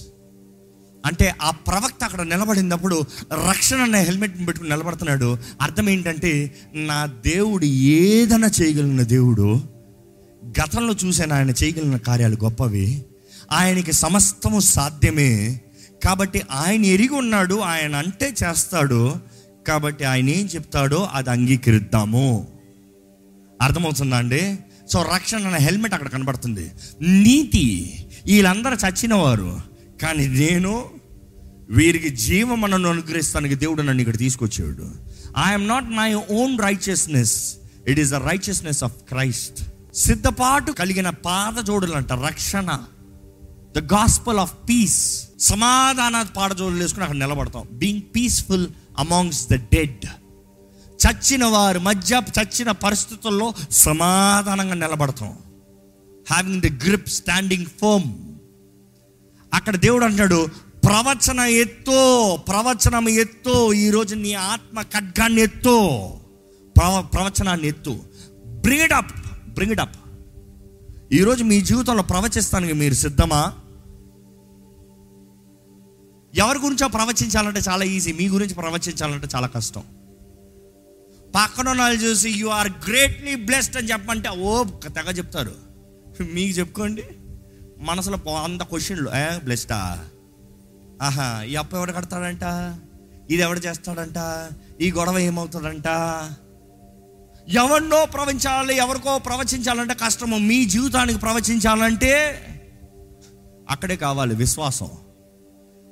అంటే 1.06 1.36
ఆ 1.42 1.52
ప్రవక్త 1.52 2.04
అక్కడ 2.04 2.22
నిలబడినప్పుడు 2.22 3.04
రక్షణ 3.50 3.78
అనే 3.78 4.02
హెల్మెట్ 4.02 4.48
పెట్టుకుని 4.48 4.70
నిలబడుతున్నాడు. 4.70 5.38
అర్థం 5.62 5.90
ఏంటంటే 5.90 6.56
నా 6.74 7.06
దేవుడు 7.06 7.66
ఏదైనా 7.66 8.48
చేయగలిగిన 8.62 9.02
దేవుడు 9.02 9.62
గతంలో 10.48 10.96
చూసిన 11.06 11.34
ఆయన 11.34 11.50
చేయగలిగిన 11.50 11.98
కార్యాలు 11.98 12.38
గొప్పవి. 12.44 13.06
ఆయనకి 13.52 13.94
సమస్తము 13.94 14.60
సాధ్యమే. 14.60 15.62
కాబట్టి 16.06 16.42
ఆయన 16.52 16.86
ఎరిగి 16.86 17.14
ఉన్నాడు 17.14 17.56
ఆయన 17.56 17.96
అంటే 17.96 18.34
చేస్తాడు. 18.44 19.16
కాబట్టి 19.68 20.04
ఆయన 20.04 20.30
ఏం 20.30 20.50
చెప్తాడో 20.56 21.10
అది 21.14 21.30
అంగీకరిద్దాము. 21.30 22.48
అర్థమవుతుందా 23.62 24.18
అండి? 24.18 24.60
సో 24.94 25.06
రక్షణ 25.16 25.48
అనే 25.48 25.58
హెల్మెట్ 25.58 25.94
అక్కడ 25.94 26.08
కనబడుతుంది. 26.08 26.72
నీతి 27.02 27.96
వీళ్ళందరూ 28.26 28.76
చచ్చిన 28.76 29.14
వారు 29.14 29.69
కానీ 30.02 30.28
నేను 30.28 30.86
వీరికి 31.70 32.10
జీవం 32.10 32.62
నన్ను 32.62 32.90
అనుగ్రహిస్తానికి 32.90 33.56
దేవుడు 33.56 33.82
నన్ను 33.82 34.02
ఇక్కడ 34.02 34.18
తీసుకొచ్చాడు. 34.18 34.92
I'm 35.50 35.68
not 35.68 35.90
my 35.90 36.14
own 36.14 36.60
righteousness 36.60 37.56
it 37.88 38.00
is 38.00 38.10
the 38.10 38.14
righteousness 38.14 38.84
of 38.84 38.94
Christ 38.94 39.64
సిద్ధపాటు 39.96 40.72
కలిగిన 40.72 41.10
పాదజోడులంట 41.10 42.12
రక్షణ. 42.14 42.80
ద 43.78 43.80
గాస్పల్ 43.80 44.38
ఆఫ్ 44.38 44.54
పీస్ 44.70 45.28
సమాధాన 45.40 46.22
పాడజోడులు 46.22 46.82
వేసుకుని 46.82 47.04
అక్కడ 47.04 47.18
నిలబడతాం. 47.18 47.68
Being 47.72 48.02
peaceful 48.16 48.68
amongst 48.98 49.48
the 49.48 49.54
dead 49.54 50.06
చచ్చిన 51.06 51.46
వారి 51.46 51.80
మధ్య 51.80 52.22
చచ్చిన 52.40 52.72
పరిస్థితుల్లో 52.72 53.54
సమాధానంగా 53.72 54.74
నిలబడతాం. 54.74 55.38
Having 56.32 56.62
the 56.62 56.84
grip 56.86 57.10
standing 57.10 57.66
firm 57.82 58.29
అక్కడ 59.54 59.76
దేవుడు 59.76 60.06
అంటాడు 60.06 60.48
ప్రవచన 60.86 61.40
ఎత్తో 61.40 61.98
ప్రవచనం 62.48 63.10
ఎత్తో 63.10 63.74
ఈరోజు 63.74 64.16
నీ 64.16 64.34
ఆత్మ 64.34 64.82
ఖడ్గాన్ని 64.82 65.42
ఎత్తో 65.42 66.20
ప్రవ 66.78 67.02
ప్రవచనాన్ని 67.02 67.68
ఎత్తు. 67.68 68.00
బ్రింగ్ 68.46 68.82
ఇట్ 68.82 68.94
అప్ 68.94 69.80
అప్ 69.80 69.98
ఈరోజు 71.14 71.44
మీ 71.44 71.62
జీవితంలో 71.62 72.04
ప్రవచిస్తానికి 72.04 72.74
మీరు 72.74 72.94
సిద్ధమా? 72.94 73.54
ఎవరి 76.36 76.60
గురించో 76.60 76.88
ప్రవచించాలంటే 76.88 77.60
చాలా 77.70 77.84
ఈజీ 77.84 78.14
మీ 78.14 78.28
గురించి 78.28 78.54
ప్రవచించాలంటే 78.54 79.28
చాలా 79.36 79.48
కష్టం. 79.48 79.84
పక్కన 81.36 81.68
వాళ్ళు 81.68 82.02
చూసి 82.02 82.30
యు 82.30 82.48
ఆర్ 82.48 82.72
గ్రేట్లీ 82.90 83.36
బ్లెస్డ్ 83.36 83.78
అని 83.78 83.88
చెప్పంటే 83.88 84.30
ఓ 84.30 84.64
తెగ 84.64 85.12
చెప్తారు. 85.12 85.52
మీకు 86.34 86.60
చెప్పుకోండి. 86.60 87.04
మనసులో 87.80 88.36
అంత 88.36 88.64
క్వశ్చన్లు 88.64 89.10
ఏ 89.10 89.38
బ్లెస్టా? 89.44 90.06
ఆహా 91.02 91.44
ఈ 91.44 91.56
అప్ప 91.56 91.74
ఎవడు 91.74 91.92
కడతాడంట? 91.92 92.44
ఇది 93.32 93.42
ఎవడు 93.42 93.60
చేస్తాడంట? 93.60 94.50
ఈ 94.82 94.92
గొడవ 94.92 95.20
ఏమవుతుందంట? 95.20 95.88
ఎవరినో 97.50 98.06
ప్రవచించాలి 98.06 98.78
ఎవరికో 98.78 99.20
ప్రవచించాలంటే 99.20 99.94
కష్టము. 99.94 100.38
మీ 100.38 100.66
జీవితానికి 100.66 101.20
ప్రవచించాలంటే 101.20 102.42
అక్కడే 103.70 103.96
కావాలి 103.96 104.36
విశ్వాసం. 104.36 104.90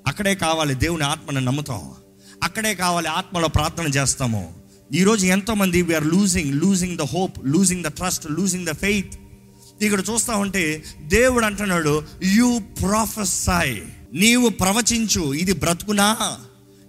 అక్కడే 0.08 0.36
కావాలి 0.36 0.74
దేవుని 0.74 1.04
ఆత్మని 1.04 1.46
నమ్ముతాం. 1.46 1.92
అక్కడే 2.44 2.76
కావాలి 2.76 3.08
ఆత్మలో 3.08 3.48
ప్రార్థన 3.48 3.88
చేస్తాము. 3.88 4.54
ఈరోజు 4.94 5.26
ఎంతోమంది 5.26 5.82
we're 5.82 6.06
losing 6.06 6.54
losing 6.54 6.98
the 6.98 7.02
hope 7.02 7.38
losing 7.46 7.84
the 7.84 7.88
trust 7.88 8.32
losing 8.32 8.68
the 8.68 8.72
faith 8.72 9.14
ఇక్కడ 9.82 10.04
చూస్తా 10.10 10.36
ఉంటే 10.36 10.84
దేవుడు 11.00 11.46
అంటున్నాడు 11.46 12.04
యు 12.24 12.62
ప్రొఫెసాయ్ 12.82 13.82
నీవు 14.14 14.50
ప్రవచించు 14.50 15.34
ఇది 15.34 15.54
బ్రతుకునా? 15.54 16.38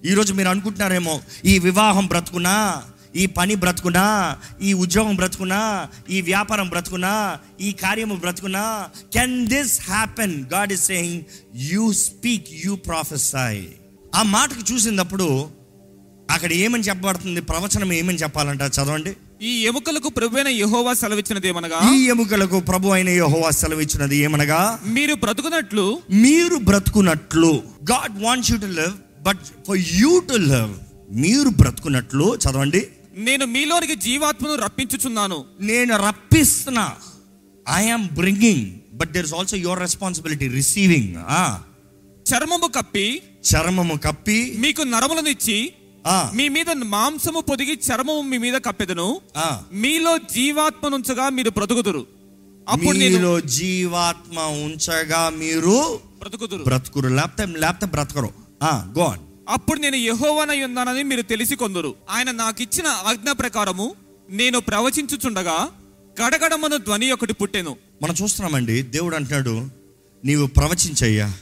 ఈరోజు 0.05 0.35
మీరు 0.35 0.49
అనుకుంటున్నారేమో 0.49 1.21
ఈ 1.45 1.59
వివాహం 1.59 2.07
బ్రతుకునా? 2.07 2.83
ఈ 3.17 3.27
పని 3.27 3.55
బ్రతుకునా? 3.55 4.39
ఈ 4.63 4.73
ఉద్యోగం 4.73 5.17
బ్రతుకునా? 5.17 5.89
ఈ 6.11 6.21
వ్యాపారం 6.21 6.69
బ్రతుకునా? 6.69 7.39
ఈ 7.61 7.73
కార్యము 7.73 8.15
బ్రతుకునా? 8.15 8.89
Can 9.13 9.47
this 9.47 9.81
happen 9.81 10.45
God 10.45 10.73
is 10.73 10.85
saying 10.85 11.23
you 11.55 11.93
speak 11.93 12.47
you 12.51 12.77
prophesy 12.77 13.69
ఆ 14.15 14.23
మాటకు 14.23 14.73
చూసినప్పుడు 14.73 15.51
అక్కడ 16.31 16.53
ఏమని 16.53 16.83
చెప్పబడుతుంది? 16.83 17.41
ప్రవచనం 17.41 17.93
ఏమని 17.93 18.19
చెప్పాలంట? 18.19 18.63
చదవండి. 18.63 19.17
ఈ 19.41 19.53
ఎముకలకు 19.67 20.09
ప్రభువైన 20.11 20.49
యెహోవా 20.61 20.93
సెలవిచ్చినదేమనగా? 20.95 21.79
ఈ 21.91 21.99
ఎముకలకు 22.09 22.59
ప్రభు 22.69 22.89
అయిన 22.89 23.11
యెహోవా 23.17 23.51
సెలవిచ్చినది 23.59 24.17
ఏమనగా? 24.27 24.61
మీరు 24.97 25.15
బ్రతుకున్నట్లు 25.15 25.85
మీరు 26.23 26.57
బ్రతుకున్నట్లు 26.69 27.51
God 27.91 28.17
wants 28.21 28.51
you 28.53 28.59
to 28.59 28.71
live 28.79 28.95
but 29.23 29.39
for 29.69 29.81
you 29.95 30.13
to 30.29 30.39
live 30.49 30.73
మీరు 31.19 31.51
బ్రతుకున్నట్లు 31.61 32.27
చదవండి. 32.37 32.83
నేను 33.27 33.45
మీలోనికి 33.55 33.97
జీవాత్మను 33.99 34.57
రప్పించుచున్నాను. 34.57 35.39
నేను 35.63 35.95
రప్పిస్తున్నా. 36.07 36.87
I'm 37.67 38.07
bringing 38.13 38.67
but 38.99 39.11
there 39.15 39.27
is 39.27 39.35
also 39.35 39.57
your 39.59 39.81
responsibility 39.81 40.47
receiving 40.59 41.15
చర్మము 42.27 42.69
కప్పి 42.77 43.07
చర్మము 43.51 43.97
కప్పి 43.99 44.39
మీకు 44.59 44.83
నరములనిచ్చి 44.93 45.59
ఆ, 45.69 45.73
మీ 46.35 46.49
మీద 46.49 46.71
మాంసము 46.71 47.41
పొదిగి 47.41 47.73
చర్మము 47.73 48.23
మీ 48.23 48.39
మీద 48.39 48.55
కప్పెదను. 48.55 49.21
మీలో 49.73 50.19
జీవాత్మ 50.19 50.89
నుంచగా 50.89 51.29
మీరు 51.29 51.51
బ్రతుకుదురు. 51.51 52.07
అప్పుడు 52.69 52.99
మీలో 52.99 53.41
జీవాత్మ 53.41 54.41
ఉంచగా 54.41 55.29
మీరు 55.29 56.01
బ్రతుకుదురు. 56.19 56.65
బ్రతుకురు. 56.65 57.09
లేకపోతే 57.09 57.47
లేకపోతే 57.47 57.87
బ్రతకరు. 57.87 58.31
గోన్ 58.67 59.19
అప్పుడు 59.49 59.81
నేను 59.81 59.97
యెహోవానై 59.97 60.63
ఉన్నానని 60.63 61.03
మీరు 61.03 61.23
తెలిసి 61.23 61.57
కొందరు. 61.57 61.95
ఆయన 62.11 62.31
నాకిచ్చిన 62.31 62.87
ఆజ్ఞ 62.87 63.33
ప్రకారము 63.33 63.95
నేను 64.31 64.61
ప్రవచించుచుండగా 64.61 65.69
గడగడమను 66.23 66.77
ధ్వని 66.77 67.13
ఒకటి 67.13 67.33
పుట్టెను. 67.33 67.77
మనం 68.03 68.15
చూస్తున్నామండి 68.23 68.83
దేవుడు 68.83 69.17
అంటున్నాడు 69.17 69.69
నీవు 70.25 70.47
ప్రవచించయ్యా. 70.47 71.33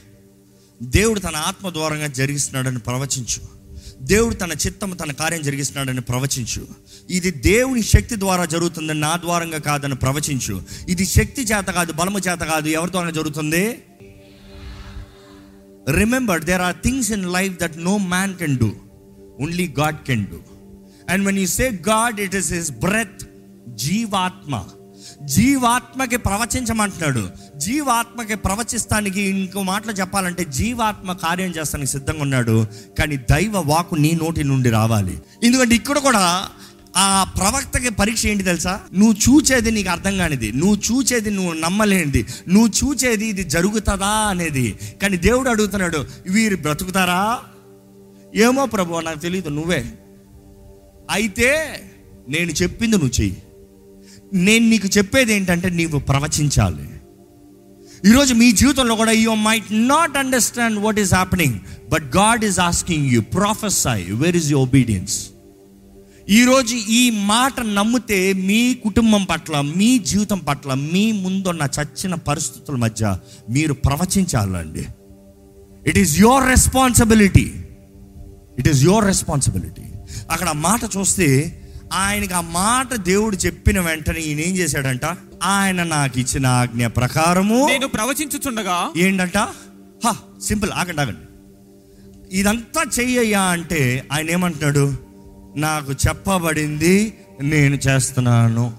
దేవుడు 0.81 1.19
తన 1.19 1.35
ఆత్మ 1.35 1.69
ద్వారంగా 1.69 2.07
జరిగిస్తున్నాడని 2.07 2.79
ప్రవచించు. 2.79 3.56
దేవుడు 4.01 4.35
తన 4.35 4.51
చిత్తము 4.51 4.93
తన 4.93 5.11
కార్యం 5.11 5.41
జరిగిస్తున్నాడని 5.41 6.01
ప్రవచించు. 6.01 6.67
ఇది 7.09 7.31
దేవుని 7.31 7.83
శక్తి 7.83 8.19
ద్వారా 8.19 8.45
జరుగుతుందని 8.45 8.99
నా 8.99 9.15
ద్వారంగా 9.15 9.57
కాదని 9.57 9.95
ప్రవచించు. 9.95 10.61
ఇది 10.89 11.05
శక్తి 11.05 11.41
చేత 11.41 11.65
కాదు 11.65 11.93
బలము 11.93 12.19
చేత 12.19 12.39
కాదు 12.39 12.67
ఎవరి 12.67 12.91
ద్వారా 12.91 13.09
జరుగుతుంది? 13.09 13.83
Remember 15.91 16.43
there 16.43 16.61
are 16.61 16.75
things 16.83 17.11
in 17.11 17.33
life 17.33 17.59
that 17.59 17.77
no 17.77 17.97
man 17.97 18.35
can 18.35 18.57
do 18.57 18.71
only 19.41 19.73
God 19.79 19.97
can 19.97 20.25
do 20.25 20.37
and 21.09 21.25
when 21.25 21.39
you 21.39 21.47
say 21.47 21.69
God 21.69 22.19
it 22.19 22.35
is 22.35 22.53
his 22.53 22.71
breath 22.71 23.23
జీవాత్మ. 23.69 24.65
జీవాత్మకి 25.25 26.17
ప్రవచించమంటున్నాడు. 26.17 27.29
జీవాత్మకి 27.57 28.35
ప్రవచిస్తానికి 28.35 29.21
ఇంకో 29.21 29.63
మాటలు 29.63 29.91
చెప్పాలంటే 29.91 30.43
జీవాత్మ 30.43 31.13
కార్యం 31.13 31.49
చేస్తానికి 31.49 31.91
సిద్ధంగా 31.91 32.21
ఉన్నాడు 32.21 32.67
కానీ 32.99 33.17
దైవ 33.17 33.57
వాకు 33.57 33.95
నీ 33.95 34.11
నోటి 34.11 34.43
నుండి 34.43 34.69
రావాలి. 34.69 35.21
ఎందుకంటే 35.43 35.75
ఇక్కడ 35.75 35.97
కూడా 35.97 36.49
ఆ 36.97 37.23
ప్రవక్తకి 37.23 37.89
పరీక్ష 37.89 38.25
ఏంటి 38.25 38.43
తెలుసా? 38.43 38.81
నువ్వు 38.93 39.13
చూచేది 39.13 39.71
నీకు 39.71 39.89
అర్థం 39.89 40.17
కానిది 40.17 40.51
నువ్వు 40.51 40.75
చూచేది 40.75 41.31
నువ్వు 41.31 41.53
నమ్మలేనిది 41.53 42.25
నువ్వు 42.47 42.69
చూచేది 42.69 43.25
ఇది 43.25 43.43
జరుగుతుందా 43.43 44.05
అనేది. 44.05 44.79
కానీ 45.01 45.17
దేవుడు 45.17 45.49
అడుగుతున్నాడు 45.49 46.05
వీరు 46.29 46.55
బ్రతుకుతారా? 46.55 47.39
ఏమో 48.35 48.65
ప్రభు 48.65 48.99
నాకు 48.99 49.19
తెలియదు 49.19 49.49
నువ్వే. 49.49 49.85
అయితే 51.11 51.81
నేను 52.29 52.51
చెప్పింది 52.51 52.97
నువ్వు 52.97 53.21
చెయ్యి. 53.21 53.37
నేను 54.33 54.69
నీకు 54.69 54.87
చెప్పేది 54.97 55.33
ఏంటంటే 55.33 55.69
నీవు 55.69 55.99
ప్రవచించాలి. 55.99 56.89
ఈరోజు 58.05 58.33
మీ 58.33 58.51
జీవితంలో 58.51 58.95
కూడా 58.95 59.11
you 59.11 59.33
might 59.33 59.65
not 59.71 60.17
understand 60.17 60.79
what 60.79 60.99
is 60.99 61.13
happening 61.13 61.59
but 61.89 62.15
God 62.15 62.45
is 62.45 62.59
asking 62.59 63.05
you 63.05 63.21
prophesy 63.21 64.03
where 64.03 64.35
is 64.35 64.51
you 64.51 64.57
obedience 64.57 65.31
ఈరోజు 66.29 66.75
ఈ 66.75 67.09
మాట 67.09 67.59
నమ్మితే 67.59 68.33
మీ 68.33 68.73
కుటుంబం 68.73 69.23
పట్ల 69.23 69.61
మీ 69.61 69.99
జీవితం 69.99 70.39
పట్ల 70.39 70.73
మీ 70.73 71.11
ముందున్న 71.11 71.61
చచ్చిన 71.79 72.13
పరిస్థితుల 72.13 72.75
మధ్య 72.75 73.17
మీరు 73.49 73.73
ప్రవచించాలండి. 73.73 74.87
It 75.87 75.97
is 75.97 76.19
your 76.19 76.47
responsibility 76.47 77.53
it 78.59 78.67
is 78.67 78.83
your 78.83 79.05
responsibility 79.05 79.81
అక్కడ 80.31 80.51
మాట 80.51 80.79
చూస్తే 80.97 81.27
ఆయనకి 81.93 82.33
ఆ 82.33 82.41
మాట 82.41 82.95
దేవుడు 82.95 83.35
చెప్పిన 83.35 83.79
వెంటనే 83.79 84.19
ఈయన 84.19 84.39
ఏం 84.39 84.55
చేశాడంట? 84.55 85.05
ఆయన 85.43 85.83
నాకు 85.83 86.19
ఇచ్చిన 86.19 86.45
ఆజ్ఞ 86.45 86.87
ప్రకారము 86.87 87.67
నేను 87.67 87.87
ప్రవచించుచుండగా 87.87 88.93
ఏంటంట? 88.97 89.37
హా 90.05 90.17
సింపుల్ 90.41 90.71
ఆగండి 90.71 91.01
ఆగండి. 91.01 91.23
ఇదంతా 92.39 92.83
చెయ్యయ్యా 92.99 93.41
అంటే 93.41 94.07
ఆయన 94.11 94.29
ఏమంటున్నాడు? 94.29 94.93
నాకు 95.57 95.91
చెప్పబడింది 95.91 97.13
నేను 97.41 97.75
చేస్తున్నాను. 97.75 98.77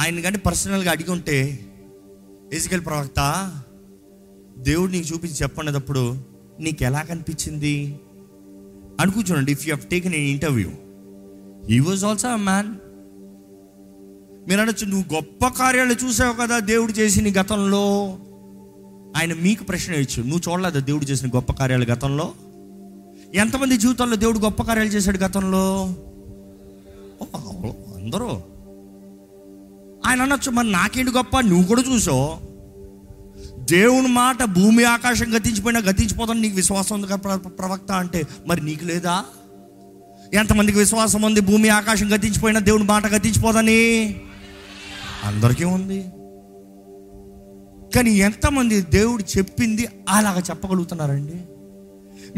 ఆయన 0.00 0.20
కానీ 0.20 0.38
పర్సనల్గా 0.38 0.90
అడిగి 0.90 1.10
ఉంటే 1.10 1.58
ఎజికల్ 2.52 2.84
ప్రవక్త 2.84 3.52
దేవుడు 4.58 4.92
నీకు 4.92 5.14
చూపించి 5.14 5.34
చెప్పన్నప్పుడు 5.34 6.16
నీకు 6.60 6.82
ఎలా 6.82 7.02
కనిపించింది 7.02 8.00
అనుకుంటున్నాండి 9.00 9.52
if 9.52 9.68
you 9.68 9.74
have 9.74 9.88
taken 9.88 10.14
an 10.14 10.24
interview 10.24 10.70
he 11.68 11.78
was 11.78 12.04
also 12.04 12.28
a 12.28 12.36
man 12.36 12.74
మీరు 14.48 14.60
అనొచ్చు 14.60 14.86
నువ్వు 14.86 15.14
గొప్ప 15.14 15.48
కార్యాలు 15.48 15.92
చూసావు 15.92 16.34
కదా 16.34 16.58
దేవుడు 16.58 16.92
చేసిన 16.92 17.40
గతంలో. 17.40 18.18
ఆయన 19.16 19.34
మీకు 19.34 19.64
ప్రశ్న 19.64 19.94
ఇచ్చు 19.94 20.22
నువ్వు 20.22 20.50
చూడలేదా 20.50 20.80
దేవుడు 20.80 21.04
చేసిన 21.04 21.28
గొప్ప 21.28 21.52
కార్యాలు 21.52 21.84
గతంలో? 21.84 22.32
ఎంతమంది 23.34 23.76
జీవితంలో 23.76 24.16
దేవుడు 24.16 24.38
గొప్ప 24.38 24.62
కార్యాలు 24.62 24.88
చేశాడు 24.88 25.18
గతంలో? 25.18 25.84
అందరూ. 27.96 28.28
ఆయన 30.06 30.22
అనొచ్చు 30.22 30.50
మరి 30.50 30.72
నాకేంటి 30.72 31.12
గొప్ప? 31.12 31.40
నువ్వు 31.40 31.66
కూడా 31.66 31.82
చూసావు. 31.94 32.50
దేవుని 33.58 34.08
మాట 34.08 34.44
భూమి 34.44 34.84
ఆకాశం 34.84 35.36
గతించిపోయినా 35.36 35.80
గతించిపోతాను 35.80 36.40
నీకు 36.40 36.56
విశ్వాసం 36.56 36.94
ఉంది 36.94 37.06
కదా 37.06 37.16
ప్ర- 37.16 37.48
ప్రవక్త? 37.48 37.92
అంటే 37.92 38.26
మరి 38.46 38.64
నీకు 38.64 38.84
లేదా? 38.84 39.24
ఎంతమందికి 40.34 40.78
విశ్వాసం 40.78 41.22
ఉంది? 41.22 41.40
భూమి 41.40 41.68
ఆకాశం 41.68 42.14
గతించిపోయినా 42.14 42.60
దేవుని 42.60 42.84
మాట 42.84 43.06
గతించిపోదని? 43.06 44.20
అందరికీ 45.24 45.64
ఉంది. 45.64 46.04
కానీ 47.94 48.10
ఎంతమంది 48.10 48.82
దేవుడు 48.82 49.22
చెప్పింది 49.38 49.88
అలాగ 50.08 50.40
చెప్పగలుగుతున్నారండి? 50.40 51.32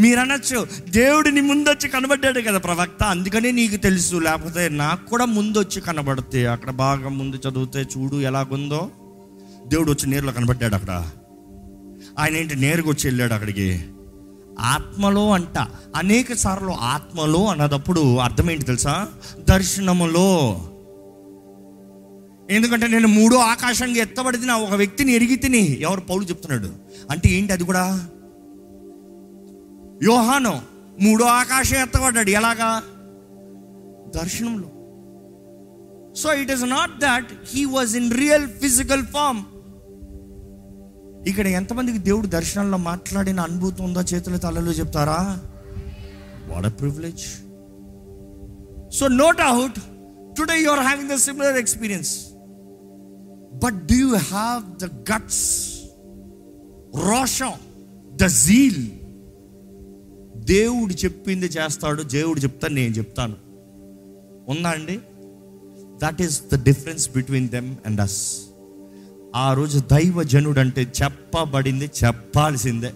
మీరు 0.03 0.21
అనొచ్చు 0.21 0.67
దేవుడిని 0.89 1.41
ముందొచ్చి 1.41 1.89
కనబడ్డాడు 1.89 2.41
కదా 2.41 2.59
ప్రవక్త 2.59 3.03
అందుకనే 3.03 3.51
నీకు 3.51 3.77
తెలుసు. 3.77 4.17
లేకపోతే 4.17 4.69
నాకు 4.69 5.07
కూడా 5.07 5.25
ముందొచ్చి 5.25 5.81
కనబడితే 5.81 6.47
అక్కడ 6.47 6.71
బాగా 6.71 7.09
ముందు 7.09 7.37
చదివితే 7.37 7.87
చూడు 7.99 8.21
ఎలాగుందో. 8.21 8.91
దేవుడు 9.67 9.91
వచ్చి 9.91 10.11
నేరులో 10.11 10.33
కనబడ్డాడు 10.33 10.75
అక్కడ. 10.75 11.11
ఆయన 12.19 12.37
ఏంటి? 12.37 12.57
నేరుగా 12.57 12.89
వచ్చి 12.89 13.09
వెళ్ళాడు 13.09 13.35
అక్కడికి. 13.35 13.81
ఆత్మలో 14.61 15.31
అంట. 15.31 15.67
అనేక 15.97 16.33
సార్లు 16.33 16.71
ఆత్మలో 16.71 17.47
అన్నదప్పుడు 17.47 18.17
అర్థం 18.17 18.51
ఏంటి 18.51 18.65
తెలుసా? 18.65 19.09
దర్శనములో. 19.41 20.63
ఎందుకంటే 22.51 22.87
నేను 22.87 23.09
మూడో 23.09 23.37
ఆకాశంగా 23.37 23.97
ఎత్తబడిన 23.97 24.53
ఒక 24.53 24.73
వ్యక్తిని 24.73 25.13
ఎరిగి 25.13 25.37
తిని 25.37 25.81
ఎవరు 25.81 26.01
పౌలు 26.01 26.25
చెప్తున్నాడు? 26.25 26.73
అంటే 27.11 27.29
ఏంటి 27.29 27.53
అది 27.53 27.65
కూడా? 27.65 28.09
యోహాను 30.03 30.61
మూడో 31.01 31.25
ఆకాశం 31.25 31.77
ఎత్తబడ్డాడు. 31.77 32.31
ఎలాగా? 32.31 32.83
దర్శనంలో 34.17 34.69
so 36.15 36.33
it 36.33 36.51
is 36.53 36.65
not 36.65 36.99
that 36.99 37.27
he 37.55 37.65
was 37.65 37.97
in 37.97 38.13
real 38.13 38.49
physical 38.49 39.07
form 39.07 39.43
ఇక్కడ 41.27 41.47
ఎంతమందికి 41.47 41.99
దేవుడు 41.99 42.27
దర్శనంలో 42.27 42.79
మాట్లాడిన 42.79 43.41
అనుభూతి 43.41 43.83
ఉందో 43.83 44.01
చేతుల 44.01 44.37
తలలో 44.37 44.73
చెప్తారా? 44.73 45.39
What 46.49 46.67
a 46.67 46.69
privilege 46.69 47.25
so 48.91 49.09
no 49.09 49.31
doubt 49.31 49.79
today 50.39 50.63
you 50.63 50.71
are 50.71 50.81
having 50.81 51.11
the 51.11 51.15
similar 51.15 51.57
experience 51.57 52.27
but 53.65 53.87
do 53.87 53.95
you 53.95 54.17
have 54.17 54.79
the 54.81 54.85
guts 55.13 55.73
రోషం 56.97 57.53
ద 58.17 58.27
జీల్ 58.27 58.89
దేవుడు 60.37 60.95
చెప్పింది 60.95 61.47
చేస్తాడు 61.47 62.03
దేవుడు 62.03 62.41
చెప్తాను 62.41 62.75
నేను 62.75 62.95
చెప్తాను. 62.95 63.37
ఉందా 64.49 64.69
అండి? 64.69 65.01
That 66.03 66.23
is 66.23 66.43
the 66.55 66.63
difference 66.63 67.11
between 67.11 67.49
them 67.49 67.77
and 67.87 68.01
us 68.01 68.41
ఆ 69.37 69.53
రోజు 69.53 69.79
దైవ 69.79 70.23
జనుడు 70.23 70.61
అంటే 70.61 70.93
చెప్పబడింది 71.03 71.91
చెప్పాల్సిందే. 72.05 72.93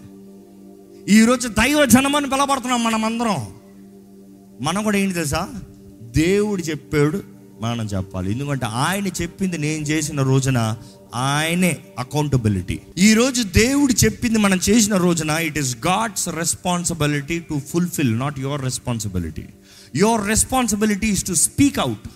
ఈరోజు 1.09 1.47
దైవ 1.47 1.85
జనమని 1.85 2.29
పిలబడుతున్నాం 2.29 2.83
మనం 2.83 3.05
అందరం 3.05 3.47
మనం 4.61 4.83
కూడా 4.83 4.97
ఏంటి 4.97 5.15
తెలుసా? 5.15 5.49
దేవుడు 6.01 6.61
చెప్పాడు 6.61 7.23
మనం 7.61 7.85
చెప్పాలి. 7.85 8.31
ఎందుకంటే 8.31 8.65
ఆయన 8.65 9.07
చెప్పింది 9.07 9.57
నేను 9.57 9.83
చేసిన 9.83 10.21
రోజున 10.21 10.75
ఆయనే 11.15 11.77
అకౌంటబిలిటీ 11.99 12.79
ఈ 12.97 13.13
రోజు 13.13 13.43
దేవుడు 13.43 13.93
చెప్పింది 14.05 14.39
మనం 14.39 14.59
చేసిన 14.69 14.97
రోజున 14.97 15.29
it 15.29 15.57
is 15.57 15.75
God's 15.75 16.29
responsibility 16.29 17.39
to 17.39 17.61
fulfil 17.71 18.19
not 18.19 18.39
your 18.39 18.61
responsibility 18.61 19.45
your 19.95 20.27
responsibility 20.27 21.07
is 21.07 21.25
to 21.25 21.33
speak 21.33 21.79
out 21.79 22.07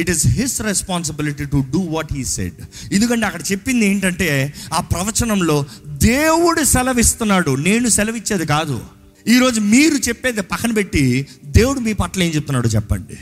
it 0.00 0.10
is 0.10 0.26
his 0.26 0.62
responsibility 0.62 1.44
to 1.44 1.64
do 1.70 1.78
what 1.78 2.12
he 2.12 2.24
said 2.24 2.54
ఎందుకంటే 2.92 3.26
అక్కడ 3.26 3.42
చెప్పింది 3.52 3.86
ఏంటంటే 3.86 4.54
ఆ 4.74 4.80
ప్రవచనంలో 4.80 5.64
దేవుడు 5.86 6.64
సెలవిస్తున్నాడు. 6.64 7.54
నేను 7.54 7.88
సెలవిచ్చేది 7.88 8.46
కాదు. 8.46 8.80
ఈరోజు 9.28 9.60
మీరు 9.60 9.94
చెప్పేది 9.94 10.42
పక్కన 10.42 10.72
పెట్టి 10.72 11.26
దేవుడు 11.44 11.80
మీ 11.80 11.92
పట్ల 11.92 12.22
ఏం 12.22 12.34
చెప్తున్నాడో 12.34 12.68
చెప్పండి. 12.68 13.18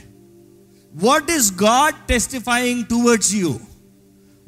What 0.95 1.31
is 1.31 1.52
God 1.52 1.95
testifying 2.09 2.85
towards 2.85 3.35
you 3.35 3.61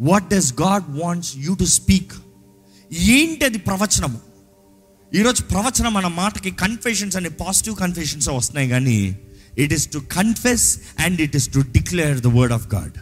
what 0.00 0.30
does 0.30 0.54
God 0.62 0.84
wants 0.88 1.36
you 1.36 1.54
to 1.54 1.64
speak 1.64 2.12
ఏంటి 2.92 3.44
అది 3.44 3.58
ప్రవచనము? 3.58 4.20
ఈరోజు 5.14 5.42
ప్రవచనం 5.42 5.96
అన్న 5.96 6.08
మాటకి 6.08 6.50
కన్ఫెషన్స్ 6.50 7.16
అనే 7.16 7.28
పాజిటివ్ 7.28 7.76
కన్ఫెషన్స్ 7.76 8.28
వస్తున్నాయి 8.28 8.68
కానీ 8.68 9.18
it 9.58 9.72
is 9.72 9.90
to 9.90 9.98
confess 9.98 10.80
and 10.98 11.20
it 11.20 11.36
is 11.36 11.54
to 11.54 11.58
declare 11.58 12.20
the 12.20 12.26
word 12.26 12.52
of 12.52 12.74
God 12.74 12.92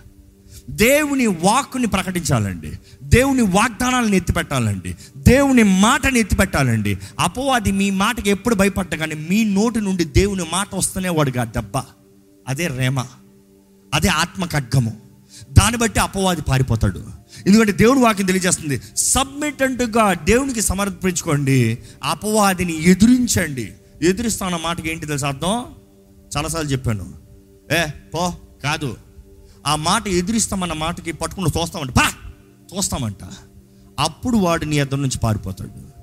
దేవుని 0.70 1.26
వాక్కుని 1.26 1.86
ప్రకటించాలండి. 1.86 2.72
దేవుని 3.02 3.42
వాగ్దానాలను 3.42 4.14
ఎత్తిపెట్టాలండి. 4.14 4.96
దేవుని 5.16 5.62
మాటని 5.62 6.20
ఎత్తిపెట్టాలండి. 6.20 6.98
అపవాది 7.20 7.72
మీ 7.72 7.90
మాటకి 7.90 8.30
ఎప్పుడు 8.30 8.54
భయపడ్డా 8.54 8.96
కానీ 8.96 9.14
మీ 9.30 9.44
నోటి 9.44 9.80
నుండి 9.80 10.04
దేవుని 10.04 10.44
మాట 10.52 10.74
వస్తూనే 10.74 11.08
వాడుగా 11.08 11.44
దెబ్బ. 11.44 11.82
అదే 12.48 12.66
రేమ. 12.66 13.06
అదే 13.94 14.08
ఆత్మ 14.08 14.46
ఖడ్గము 14.46 14.96
దాన్ని 15.52 15.78
బట్టి 15.78 16.00
అపవాది 16.00 16.42
పారిపోతాడు. 16.42 17.04
ఎందుకంటే 17.46 17.72
దేవుడు 17.72 17.98
వాక్యం 17.98 18.26
తెలియజేస్తుంది 18.26 18.80
సబ్మిట్ 18.96 19.62
అంటుగా 19.62 20.12
దేవునికి 20.12 20.60
సమర్పించుకోండి. 20.60 21.78
అపవాదిని 22.04 22.90
ఎదురించండి. 22.90 23.72
ఎదురిస్తాన్న 24.02 24.56
మాటకి 24.62 24.90
ఏంటి 24.90 25.06
తెలుసు 25.06 25.26
అర్థం? 25.26 25.64
చాలాసార్లు 26.36 26.70
చెప్పాను. 26.70 27.14
ఏ 27.72 27.84
పో 28.14 28.34
కాదు. 28.64 28.96
ఆ 29.66 29.76
మాట 29.76 30.08
ఎదిరిస్తామన్న 30.08 30.72
మాటకి 30.72 31.12
పట్టుకుని 31.12 31.50
తోస్తామంట. 31.50 31.90
పా 31.90 32.12
తోస్తామంట. 32.70 33.18
అప్పుడు 33.98 34.36
వాడు 34.36 34.64
నీ 34.64 34.78
అద్దం 34.78 35.02
నుంచి 35.02 35.18
పారిపోతాడు. 35.18 35.94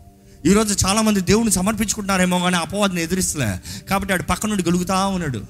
ఈరోజు 0.48 0.88
చాలామంది 0.88 1.22
దేవుని 1.22 1.52
సమర్పించుకుంటున్నారేమో 1.52 2.40
కానీ 2.40 2.56
అపవాదిని 2.56 3.02
ఎదురిస్తలే. 3.02 3.84
కాబట్టి 3.90 4.14
వాడు 4.14 4.24
పక్క 4.24 4.46
నుండి 4.46 4.64
గలుగుతా 4.64 5.08
ఉన్నాడు. 5.08 5.44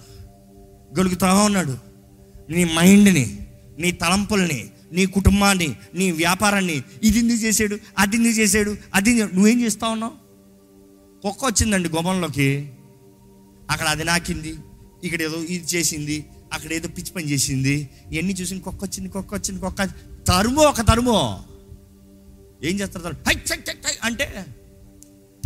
గలుగుతా 0.99 1.33
ఉన్నాడు. 1.33 1.77
నీ 2.49 2.63
మైండ్ని 2.63 3.47
నీ 3.79 3.91
తలంపుల్ని 3.91 4.69
నీ 4.93 5.05
కుటుంబాన్ని 5.05 5.75
నీ 5.95 6.11
వ్యాపారాన్ని 6.11 6.83
ఇది 7.03 7.19
ఎందుకు 7.19 7.37
చేసాడు 7.37 7.77
అది 7.97 8.15
ఎందుకు 8.15 8.33
చేసాడు 8.33 8.75
అది 8.95 9.23
నువ్వేం 9.23 9.61
చేస్తా 9.61 9.87
ఉన్నావు? 9.87 10.13
కుక్క 11.23 11.45
వచ్చిందండి 11.45 11.89
గుమ్మంలోకి 11.89 12.71
అక్కడ 13.69 13.87
అది 13.87 14.03
నాకింది. 14.03 14.55
ఇక్కడ 15.03 15.21
ఏదో 15.21 15.37
ఇది 15.37 15.65
చేసింది 15.75 16.25
అక్కడ 16.53 16.73
ఏదో 16.73 16.87
పిచ్చి 16.87 17.11
పని 17.11 17.31
చేసింది 17.31 17.89
ఇవన్నీ 18.11 18.33
చూసి 18.33 18.59
కుక్క 18.59 18.83
వచ్చింది 18.83 19.09
కుక్క 19.09 19.33
వచ్చింది 19.33 19.61
కుక్క 19.61 19.83
తరుమో 20.27 20.61
ఒక 20.61 20.81
తరుమో. 20.81 21.39
ఏం 22.63 22.79
చేస్తారు 22.79 23.15
అంటే 24.03 24.45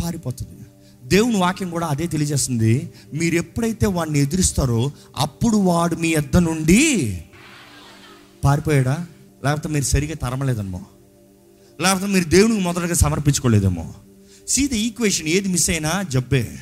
పారిపోతుంది. 0.02 0.60
దేవుని 1.08 1.36
వాక్యం 1.36 1.70
కూడా 1.70 1.86
అదే 1.86 2.06
తెలియజేస్తుంది. 2.06 2.90
మీరు 3.14 3.34
ఎప్పుడైతే 3.34 3.86
వాడిని 3.86 4.18
ఎదురిస్తారో 4.18 4.92
అప్పుడు 5.16 5.56
వాడు 5.56 5.96
మీ 5.96 6.08
ఎద్ద 6.08 6.36
నుండి 6.36 7.24
పారిపోయాడా? 8.44 9.06
లేకపోతే 9.44 9.68
మీరు 9.68 9.84
సరిగా 9.84 10.14
తరమలేదమ్మో. 10.14 10.86
లేకపోతే 11.80 12.06
మీరు 12.06 12.24
దేవునికి 12.24 12.60
మొదటగా 12.60 12.94
సమర్పించుకోలేదేమో. 12.94 13.94
సీ 14.48 14.68
ద 14.68 14.72
ఈక్వేషన్ 14.72 15.28
ఏది 15.28 15.48
మిస్ 15.48 15.70
అయినా 15.70 16.02
జబ్బే. 16.02 16.58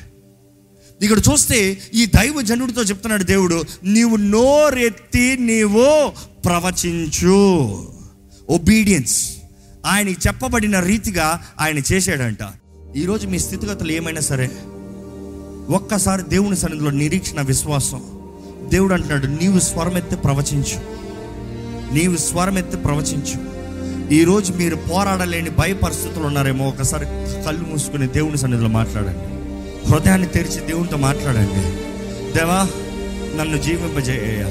ఇక్కడ 1.01 1.17
చూస్తే 1.31 1.77
ఈ 1.93 2.05
దైవ 2.05 2.41
జనుడితో 2.41 2.81
చెప్తున్నాడు 2.81 3.23
దేవుడు 3.23 3.63
నీవు 3.83 4.15
నోరెత్తి 4.15 5.37
నీవు 5.37 6.11
ప్రవచించు. 6.41 7.87
ఒబీడియన్స్ 8.49 9.31
ఆయనకి 9.85 10.17
చెప్పబడిన 10.27 10.79
రీతిగా 10.79 11.41
ఆయన 11.59 11.77
చేశాడంట. 11.93 12.37
ఈరోజు 12.95 13.27
మీ 13.27 13.39
స్థితిగతులు 13.39 13.91
ఏమైనా 13.91 14.21
సరే 14.21 14.51
ఒక్కసారి 15.69 16.23
దేవుని 16.23 16.57
సన్నిధిలో 16.57 16.91
నిరీక్షణ 16.91 17.41
విశ్వాసం. 17.41 18.03
దేవుడు 18.69 18.93
అంటున్నాడు 18.93 19.27
నీవు 19.27 19.59
స్వరమెత్తి 19.59 20.15
ప్రవచించు. 20.15 20.77
నీవు 21.93 22.17
స్వరమెత్తి 22.17 22.77
ప్రవచించు. 22.77 23.55
ఈరోజు 24.13 24.53
మీరు 24.53 24.75
పోరాడలేని 24.75 25.49
భయ 25.49 25.73
పరిస్థితులు 25.73 26.23
ఉన్నారేమో 26.23 26.67
ఒకసారి 26.67 27.05
కళ్ళు 27.43 27.65
మూసుకుని 27.65 28.07
దేవుని 28.07 28.37
సన్నిధిలో 28.37 28.69
మాట్లాడండి. 28.69 29.34
హృదయాన్ని 29.89 30.27
తెరిచి 30.27 30.59
దేవునితో 30.59 30.97
మాట్లాడండి. 30.97 31.85
దేవా 32.37 32.67
నన్ను 33.37 33.57
జీవింపజేయ. 33.57 34.43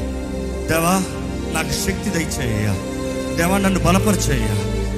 దేవా 0.68 1.02
నాకు 1.54 1.68
శక్తి 1.68 2.10
దయచేయ. 2.10 2.74
దేవా 3.36 3.58
నన్ను 3.58 3.80
బలపరిచేయ. 3.80 4.46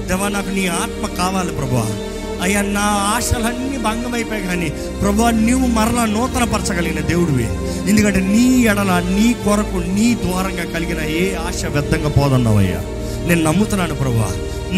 దేవా 0.06 0.28
నాకు 0.28 0.48
నీ 0.48 0.66
ఆత్మ 0.66 1.06
కావాలి 1.06 1.50
ప్రభా 1.50 1.98
అయ్యా 2.42 2.62
నా 2.62 2.80
ఆశలన్నీ 2.80 3.78
భంగమైపోయాయి 3.78 4.46
కానీ 4.46 4.68
ప్రభా 5.00 5.30
నీవు 5.30 5.66
మరలా 5.66 6.04
నూతన 6.04 6.44
పరచగలిగిన 6.44 7.00
దేవుడివి. 7.00 7.48
ఎందుకంటే 7.88 8.20
నీ 8.20 8.62
ఎడల 8.62 9.04
నీ 9.08 9.32
కొరకు 9.32 9.76
నీ 9.76 10.14
ద్వారంగా 10.14 10.64
కలిగిన 10.64 11.00
ఏ 11.00 11.34
ఆశ 11.34 11.64
వ్యర్థంగా 11.64 12.08
పోదన్నావయ్యా. 12.08 12.82
నేను 13.26 13.42
నమ్ముతున్నాను 13.42 13.94
ప్రభా 13.94 14.30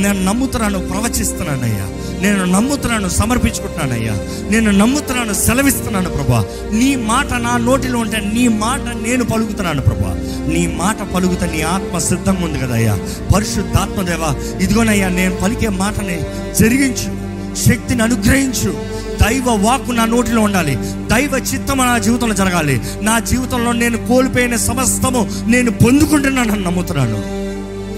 నేను 0.03 0.25
నమ్ముతున్నాను 0.25 0.79
ప్రవచిస్తున్నానయ్యా. 0.79 1.87
నేను 2.23 2.45
నమ్ముతున్నాను 2.45 3.09
సమర్పించుకుంటున్నానయ్యా. 3.09 4.13
నేను 4.51 4.71
నమ్ముతున్నాను 4.71 5.33
సెలవిస్తున్నాను 5.33 6.09
ప్రభా. 6.11 6.47
నీ 6.73 6.97
మాట 6.97 7.33
నా 7.33 7.57
నోటిలో 7.57 7.99
ఉంటే 7.99 8.31
నీ 8.35 8.49
మాట 8.49 8.81
నేను 8.81 9.25
పలుకుతున్నాను 9.25 9.83
ప్రభా. 9.83 10.15
నీ 10.53 10.67
మాట 10.67 11.13
పలుకుతా 11.15 11.47
నీ 11.47 11.63
ఆత్మ 11.63 11.99
సిద్ధంగా 11.99 12.45
ఉంది 12.45 12.59
కదయ్యా. 12.59 12.99
పరిశుద్ధాత్మదేవా 13.35 14.59
ఇదిగోనయ్యా 14.61 15.09
నేను 15.09 15.37
పలికే 15.37 15.69
మాటని 15.69 16.21
జరిగించు 16.59 17.29
శక్తిని 17.57 18.03
అనుగ్రహించు. 18.03 18.99
దైవ 19.23 19.45
వాక్కు 19.49 19.93
నా 19.93 20.05
నోటిలో 20.05 20.43
ఉండాలి. 20.43 20.75
దైవ 21.07 21.45
చిత్తము 21.55 21.83
నా 21.83 21.99
జీవితంలో 21.99 22.35
జరగాలి. 22.35 22.81
నా 23.03 23.19
జీవితంలో 23.19 23.73
నేను 23.73 24.07
కోల్పోయిన 24.07 24.57
సమస్తము 24.57 25.31
నేను 25.47 25.71
పొందుకుంటున్నానని 25.71 26.65
నమ్ముతున్నాను. 26.65 27.38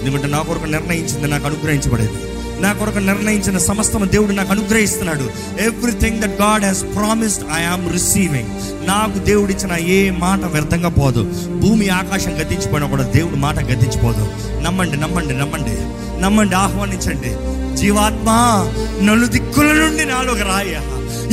ఎందుకంటే 0.03 0.29
నా 0.29 0.39
కొరకు 0.39 0.65
నిర్ణయించింది 0.65 1.29
నాకు 1.29 1.47
అనుగ్రహించబడేది. 1.47 2.13
నా 2.61 2.73
కొరకు 2.73 2.99
నిర్ణయించిన 2.99 3.59
సమస్తము 3.59 4.05
దేవుడు 4.05 4.33
నాకు 4.33 4.51
అనుగ్రహిస్తున్నాడు. 4.51 5.31
Everything 5.63 6.19
that 6.19 6.41
God 6.41 6.63
has 6.63 6.83
promised 6.83 7.45
I 7.55 7.63
am 7.63 7.93
receiving 7.93 8.47
నాకు 8.89 9.19
దేవుడు 9.19 9.53
ఇచ్చిన 9.53 9.73
ఏ 9.73 10.11
మాట 10.11 10.39
వ్యర్థంగా 10.39 10.89
పోదు. 10.89 11.33
భూమి 11.59 11.89
ఆకాశం 11.89 12.35
గతించిపోయినా 12.41 12.87
కూడా 12.87 13.03
దేవుడు 13.03 13.37
మాట 13.37 13.59
గతించిపోదు 13.59 14.29
నమ్మండి 14.63 14.97
నమ్మండి 14.97 15.35
నమ్మండి. 15.35 15.77
నమ్మండి 16.23 16.55
ఆహ్వానించండి. 16.55 17.51
జీవాత్మ 17.77 18.31
నలు 19.03 19.27
దిక్కుల 19.27 19.73
నుండి 19.73 20.05
నాలోకి 20.05 20.43
రాయ. 20.43 20.81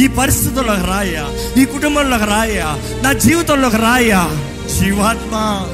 ఈ 0.03 0.07
పరిస్థితుల్లోకి 0.07 0.87
రాయ. 0.87 1.25
ఈ 1.61 1.65
కుటుంబంలోకి 1.65 2.23
రాయ. 2.23 2.61
నా 3.03 3.13
జీవితంలోకి 3.13 3.77
రాయ. 3.77 4.27
జీవాత్మ. 4.79 5.65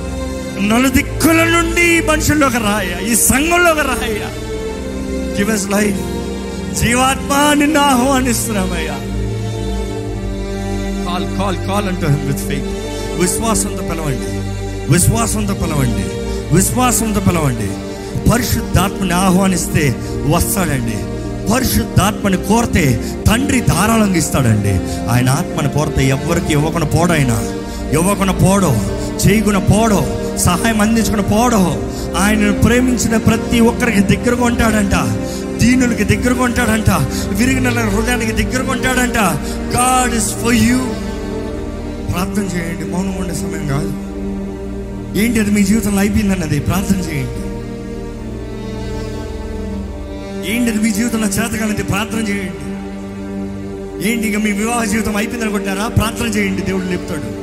నలుదిక్కుల 0.61 1.43
నుండి 1.43 1.81
ఈ 1.81 2.01
మనుషుల్లోకి 2.01 2.57
రాయ 2.57 3.11
ఈ 3.11 3.15
సంఘంలోకి 3.15 3.79
రాయ 3.79 4.19
గివ్ 5.37 5.51
ఎస్ 5.51 5.69
లైఫ్ 5.69 5.99
జీవాత్మ 6.75 7.53
నిన్ను 7.53 7.79
ఆహ్వానిస్తున్నామయ్యా. 7.79 8.93
కాల్ 11.05 11.37
కాల్ 11.37 11.67
కాల్ 11.67 11.87
అంటూ 11.87 12.07
విత్ 12.07 12.39
ఫెయిత్ 12.39 12.65
విశ్వాసంతో 13.21 13.83
పిలవండి. 13.83 14.53
విశ్వాసంతో 14.93 15.53
పిలవండి. 15.53 16.05
విశ్వాసంతో 16.55 17.19
పిలవండి. 17.19 17.69
పరిశుద్ధాత్మని 18.29 19.13
ఆహ్వానిస్తే 19.13 19.95
వస్తాడండి. 20.29 20.97
పరిశుద్ధాత్మని 21.53 22.37
కోరితే 22.37 23.15
తండ్రి 23.27 23.59
ధారాళంగా 23.59 24.17
ఇస్తాడండి. 24.17 25.07
ఆయన 25.09 25.29
ఆత్మని 25.29 25.69
కోరితే 25.69 26.07
ఎవరికి 26.07 26.53
ఇవ్వకుండా 26.53 26.87
పోడైనా 26.87 27.53
ఇవ్వకుండా 27.93 28.33
పోడో. 28.33 28.75
చేయకుండా 29.13 29.59
పోడో 29.59 30.19
సహాయం 30.37 30.81
అందించకుండా 30.81 31.23
పోడో 31.23 31.89
ఆయనను 32.17 32.53
ప్రేమించిన 32.53 33.17
ప్రతి 33.17 33.59
ఒక్కరికి 33.59 33.99
దగ్గరగా 33.99 34.45
ఉంటాడంట. 34.45 34.95
దీనులకి 35.59 36.03
దగ్గరగా 36.03 36.43
ఉంటాడంట. 36.43 36.89
విరిగిన 37.33 37.69
హృదయానికి 37.69 38.31
దగ్గరగా 38.31 38.71
ఉంటాడంట. 38.71 39.17
గాడ్ 39.75 40.15
ఇస్ 40.15 40.33
ఫర్ 40.33 40.53
యూ 40.53 40.77
ప్రార్థన 42.11 42.57
చేయండి. 42.57 42.91
మౌనం 42.91 43.15
ఉండే 43.19 43.33
సమయం 43.33 43.67
కాదు. 43.67 44.13
ఏంటి 45.19 45.39
అది 45.39 45.51
మీ 45.51 45.63
జీవితంలో 45.63 45.99
అయిపోయిందన్నది? 45.99 46.59
ప్రార్థన 46.59 46.95
చేయండి. 46.95 47.43
ఏంటి 50.51 50.71
అది 50.71 50.83
మీ 50.83 50.91
జీవితంలో 50.91 51.27
చేతకాలది 51.27 51.83
ప్రార్థన 51.83 52.19
చేయండి. 52.19 52.73
ఏంటి 54.09 54.27
ఇక 54.27 54.37
మీ 54.37 54.51
వివాహ 54.51 54.83
జీవితం 54.83 55.15
అయిపోయింది 55.15 55.45
అనుకుంటారా 55.45 55.87
ప్రార్థన 55.87 56.25
చేయండి. 56.25 56.61
దేవుడు 56.61 56.85
లేపుతాడు. 56.85 57.42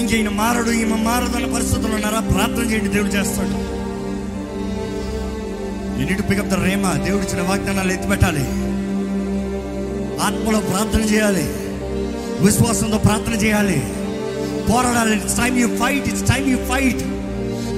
ఇంక 0.00 0.12
ఈయన 0.12 0.28
మారడు 0.28 0.70
ఈమె 0.70 0.96
మారదన్న 0.96 1.44
అన్న 1.44 1.54
పరిస్థితులు 1.54 1.94
ఉన్నారా? 1.94 2.20
ప్రార్థన 2.20 2.70
చేయండి 2.70 2.88
దేవుడు 2.88 3.08
చేస్తాడు. 3.08 3.80
యూనిట్ 6.00 6.30
పికప్ 6.30 6.48
ద 6.48 6.54
రేమ 6.54 6.92
దేవుడు 6.92 7.22
ఇచ్చిన 7.22 7.42
వాగ్దానాలు 7.42 7.92
ఎత్తిపెట్టాలి. 7.92 8.40
ఆత్మలో 10.20 10.60
ప్రార్థన 10.60 11.00
చేయాలి. 11.00 11.42
విశ్వాసంతో 12.44 12.98
ప్రార్థన 12.98 13.32
చేయాలి. 13.32 13.82
పోరాడాలి. 14.72 15.16
It's 15.16 15.36
time 15.36 15.58
you 15.58 15.68
fight 15.68 16.08
it's 16.08 16.32
time 16.32 16.48
you 16.48 16.56
fight 16.56 16.98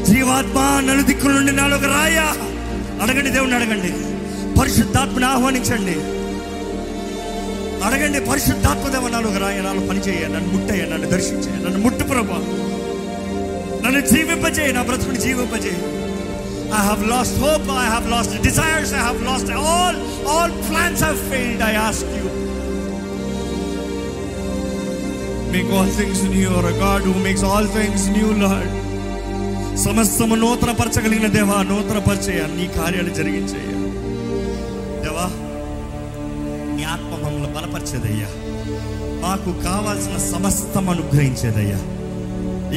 జీవాత్మ 0.04 0.82
నలుదిక్కుల 0.92 1.32
నుండి 1.32 1.52
నాలుగు 1.52 1.86
రాయా. 1.86 2.34
అడగండి 3.02 3.30
దేవుణ్ణి 3.30 3.56
అడగండి. 3.56 3.92
పరిశుద్ధాత్మని 4.60 5.24
ఆహ్వానించండి. 5.24 6.21
అడగండి 7.84 8.20
పరిశుద్ధాత్మదేవ 8.28 9.06
నాలుగు 9.08 9.38
రాయ 9.42 9.60
నాలుగు 9.62 9.86
పనిచేయ 9.88 10.24
నన్ను 10.34 10.50
ముట్టయ్య 10.52 10.82
నన్ను 10.92 11.08
దర్శించే 11.12 11.52
నన్ను 11.64 11.80
ముట్టు 11.84 12.04
ప్రభా 12.10 12.38
నన్ను 13.84 14.02
జీవింపజేయ 14.10 14.70
నా 14.72 14.82
బ్రతుకుని 14.88 15.20
జీవింపజేయ 15.24 15.78
I 16.72 16.82
have 16.88 17.02
lost 17.12 17.38
hope 17.44 17.66
I 17.78 17.86
have 17.86 18.06
lost 18.12 18.34
desires 18.46 18.92
I 18.94 19.00
have 19.00 19.20
lost 19.30 19.50
all 19.64 19.98
all 20.34 20.54
plans 20.68 21.02
have 21.02 21.18
failed 21.30 21.64
I 21.64 21.72
ask 21.82 22.12
you 22.18 22.28
make 25.52 25.72
all 25.78 25.92
things 25.98 26.22
new 26.28 26.44
you're 26.46 26.72
God 26.84 27.06
who 27.10 27.16
makes 27.26 27.46
all 27.50 27.70
things 27.74 28.06
new 28.16 28.30
Lord 28.44 28.72
సమస్తము 29.82 30.34
నూతనపరచగలిగిన 30.36 31.28
దేవా 31.36 31.58
నూతనపరిచేయ 31.70 32.42
నీ 32.56 32.66
కార్యాలు 32.76 33.12
జరిగించేయ 33.14 33.68
బలపరిచేదయ్యా. 37.54 38.28
మాకు 39.24 39.50
కావాల్సిన 39.62 40.16
సమస్తం 40.32 40.90
అనుగ్రహించేదయ్యా. 40.90 41.80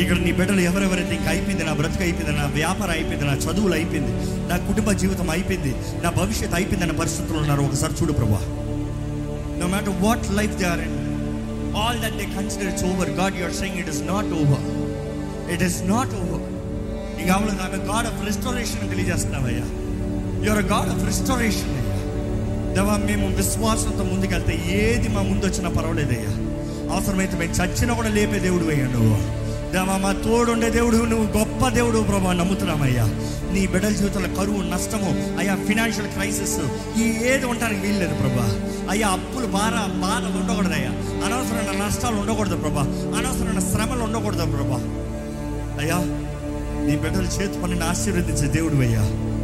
ఇక్కడ 0.01 0.17
నీ 0.17 0.31
బిడ్డలు 0.31 0.61
ఎవరెవరైతే 0.61 1.15
ఇంకా 1.15 1.29
అయిపోయింది 1.29 1.63
నా 1.63 1.73
బ్రతుకు 1.73 2.03
అయిపోయింది 2.03 2.33
నా 2.37 2.45
వ్యాపారం 2.55 2.91
అయిపోయింది 2.91 3.25
నా 3.25 3.33
చదువులు 3.33 3.73
అయిపోయింది 3.73 4.13
నా 4.49 4.57
కుటుంబ 4.67 4.91
జీవితం 4.91 5.29
అయిపోయింది 5.29 5.71
నా 6.03 6.09
భవిష్యత్ 6.09 6.53
అయిపోయింది 6.53 6.85
అన్న 6.85 6.99
పరిస్థితులు 6.99 7.37
ఉన్నారు. 7.37 7.61
ఒకసారి 7.61 7.93
చూడు 7.93 8.13
ప్రభా. 8.13 8.41
No 9.59 9.67
matter 9.67 9.95
what 10.01 10.31
life 10.31 10.55
they 10.59 10.65
are 10.65 10.81
in 10.81 10.97
all 11.77 12.01
that 12.01 12.17
they 12.17 12.25
consider 12.35 12.67
it's 12.67 12.85
over 12.85 13.09
God 13.09 13.37
you're 13.39 13.53
saying 13.53 13.79
it 13.79 13.89
is 13.89 14.01
not 14.07 14.31
over 14.41 14.65
it 15.53 15.63
is 15.63 15.79
not 15.93 16.13
over 16.15 16.43
నీకు 17.17 17.31
అవును 17.31 17.51
ఆమె 17.67 17.79
గాడ్ 17.91 18.07
ఆఫ్ 18.07 18.25
రెస్టోరేషన్ 18.25 18.89
తెలియజేస్తున్నావయ్యా. 18.89 19.65
యువర్ 20.47 20.65
గాడ్ 20.73 20.89
ఆఫ్ 20.89 21.05
రెస్టోరేషన్ 21.05 21.73
దేవా 22.75 22.97
మేము 22.97 23.35
విశ్వాసంతో 23.35 24.03
ముందుకెళ్తే 24.03 24.53
ఏది 24.69 25.07
మా 25.07 25.21
ముందు 25.21 25.45
వచ్చినా 25.45 25.69
పర్వాలేదయ్యా. 25.69 26.31
అవసరమైతే 26.93 27.37
మేము 27.37 27.51
చచ్చినా 27.51 27.93
కూడా 27.93 28.09
లేపే 28.09 28.39
దేవుడు 28.39 28.65
అయ్యా 28.65 28.87
నువ్వు. 28.87 29.17
దేవా 29.71 29.97
మా 29.97 30.11
తోడుండే 30.11 30.69
దేవుడు 30.69 30.97
నువ్వు 31.05 31.39
గొప్ప 31.39 31.69
దేవుడు 31.69 31.99
ప్రభా 31.99 32.33
నమ్ముతున్నామయ్యా. 32.33 33.05
నీ 33.53 33.67
బిడ్డల 33.67 33.89
జీవితంలో 33.89 34.35
కరువు 34.35 34.61
నష్టము 34.61 35.39
అయ్యా 35.39 35.55
ఫినాన్షియల్ 35.67 36.07
క్రైసిస్ 36.07 36.59
ఈ 36.99 37.01
ఏది 37.01 37.45
ఉండడానికి 37.45 37.81
వీల్లేదు 37.81 38.13
ప్రభా. 38.13 38.47
అయ్యా 38.91 39.07
అప్పులు 39.07 39.45
బాధ 39.45 39.73
ఉండకూడదు 40.37 40.73
అయ్యా 40.73 40.91
అనవసరమైన 41.25 41.85
నష్టాలు 41.85 42.15
ఉండకూడదు 42.15 42.57
ప్రభా. 42.57 42.81
అనవసరమైన 43.17 43.59
శ్రమలు 43.59 44.03
ఉండకూడదు 44.03 44.45
ప్రభా. 44.45 44.79
అయ్యా 45.81 45.97
నీ 46.87 46.95
బిడ్డల 46.95 47.23
చేతి 47.23 47.61
పనిని 47.61 47.83
ఆశీర్వదించే 47.83 48.47
దేవుడు 48.47 48.75
అయ్యా. 48.75 49.34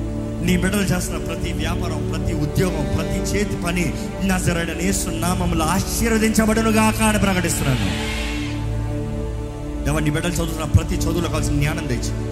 నీ 0.42 0.58
బిడ్డలు 0.58 0.82
చేస్తున్న 0.82 1.26
ప్రతి 1.26 1.54
వ్యాపారం 1.54 2.10
ప్రతి 2.10 2.34
ఉద్యోగం 2.34 2.96
ప్రతి 2.96 3.20
చేతి 3.20 3.56
పని 3.56 3.94
నజరడని 4.26 5.20
నామములు 5.20 5.64
ఆశీర్వదించబడును 5.64 6.70
గాక 6.70 7.04
అని 7.04 7.20
ప్రకటిస్తున్నాను. 7.20 8.12
ఎవరు 9.90 10.04
నీ 10.04 10.10
బిడ్డలు 10.10 10.34
చదువుతున్న 10.34 10.64
ప్రతి 10.64 10.96
చదువులో 10.96 11.28
కావాల్సిన 11.28 11.54
జ్ఞానం 11.54 11.88
తెచ్చి 11.88 12.32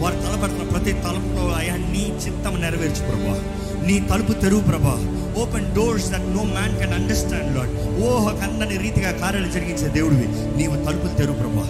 వారు 0.00 0.14
తలపెడుతున్న 0.14 0.62
ప్రతి 0.62 0.92
తలుపులో 0.92 1.54
అయ్యా 1.58 1.76
నీ 1.76 2.12
చిత్తం 2.26 2.60
నెరవేర్చు 2.60 3.04
ప్రభా. 3.06 3.40
నీ 3.86 4.00
తలుపు 4.00 4.32
తెరువు 4.32 4.60
ప్రభా. 4.60 4.94
Open 5.42 5.74
doors 5.74 6.10
that 6.10 6.36
no 6.36 6.42
man 6.42 6.78
can 6.78 6.92
understand 6.92 7.56
Lord 7.56 8.00
ఓహ 8.00 8.32
కందని 8.32 8.76
రీతిగా 8.78 9.10
కార్యాలు 9.10 9.48
జరిగించే 9.48 9.88
దేవుడివి. 9.88 10.56
నీవు 10.56 10.84
తలుపులు 10.84 11.18
తెరువు 11.18 11.36
ప్రభా. 11.36 11.66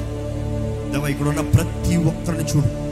దేవా 0.92 1.08
ఇక్కడ 1.08 1.28
ఉన్న 1.28 1.40
ప్రతి 1.40 1.96
ఒక్కరిని 1.96 2.44
చూడు. 2.44 2.86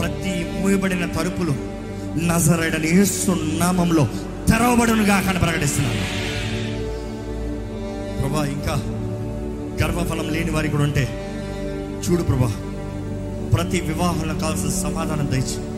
ప్రతి 0.00 0.46
మూయబడిన 0.60 1.06
తలుపులు 1.06 1.75
నజరడని 2.18 2.88
యేసు 2.88 3.30
నామంలో 3.58 4.08
తెరవబడునుగా 4.48 5.20
కానీ 5.20 5.38
ప్రకటిస్తున్నాను. 5.38 6.00
ప్రభా 8.20 8.44
ఇంకా 8.44 8.74
గర్భఫలం 9.82 10.28
లేని 10.28 10.50
వారికి 10.50 10.72
కూడా 10.72 10.84
ఉంటే 10.84 11.08
చూడు 12.06 12.22
ప్రభా 12.22 12.52
ప్రతి 13.54 13.80
వివాహంలో 13.80 14.34
కావాల్సిన 14.34 14.68
సమాధానం 14.68 15.26
దయచి. 15.26 15.76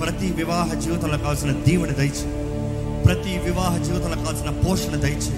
ప్రతి 0.00 0.26
వివాహ 0.26 0.74
జీవితంలో 0.74 1.18
కావాల్సిన 1.18 1.52
దీవెన 1.52 1.90
దయచి. 1.92 2.26
ప్రతి 3.02 3.38
వివాహ 3.38 3.76
జీవితంలో 3.76 4.16
కావాల్సిన 4.16 4.50
పోషణ 4.50 4.96
దయచి. 4.96 5.34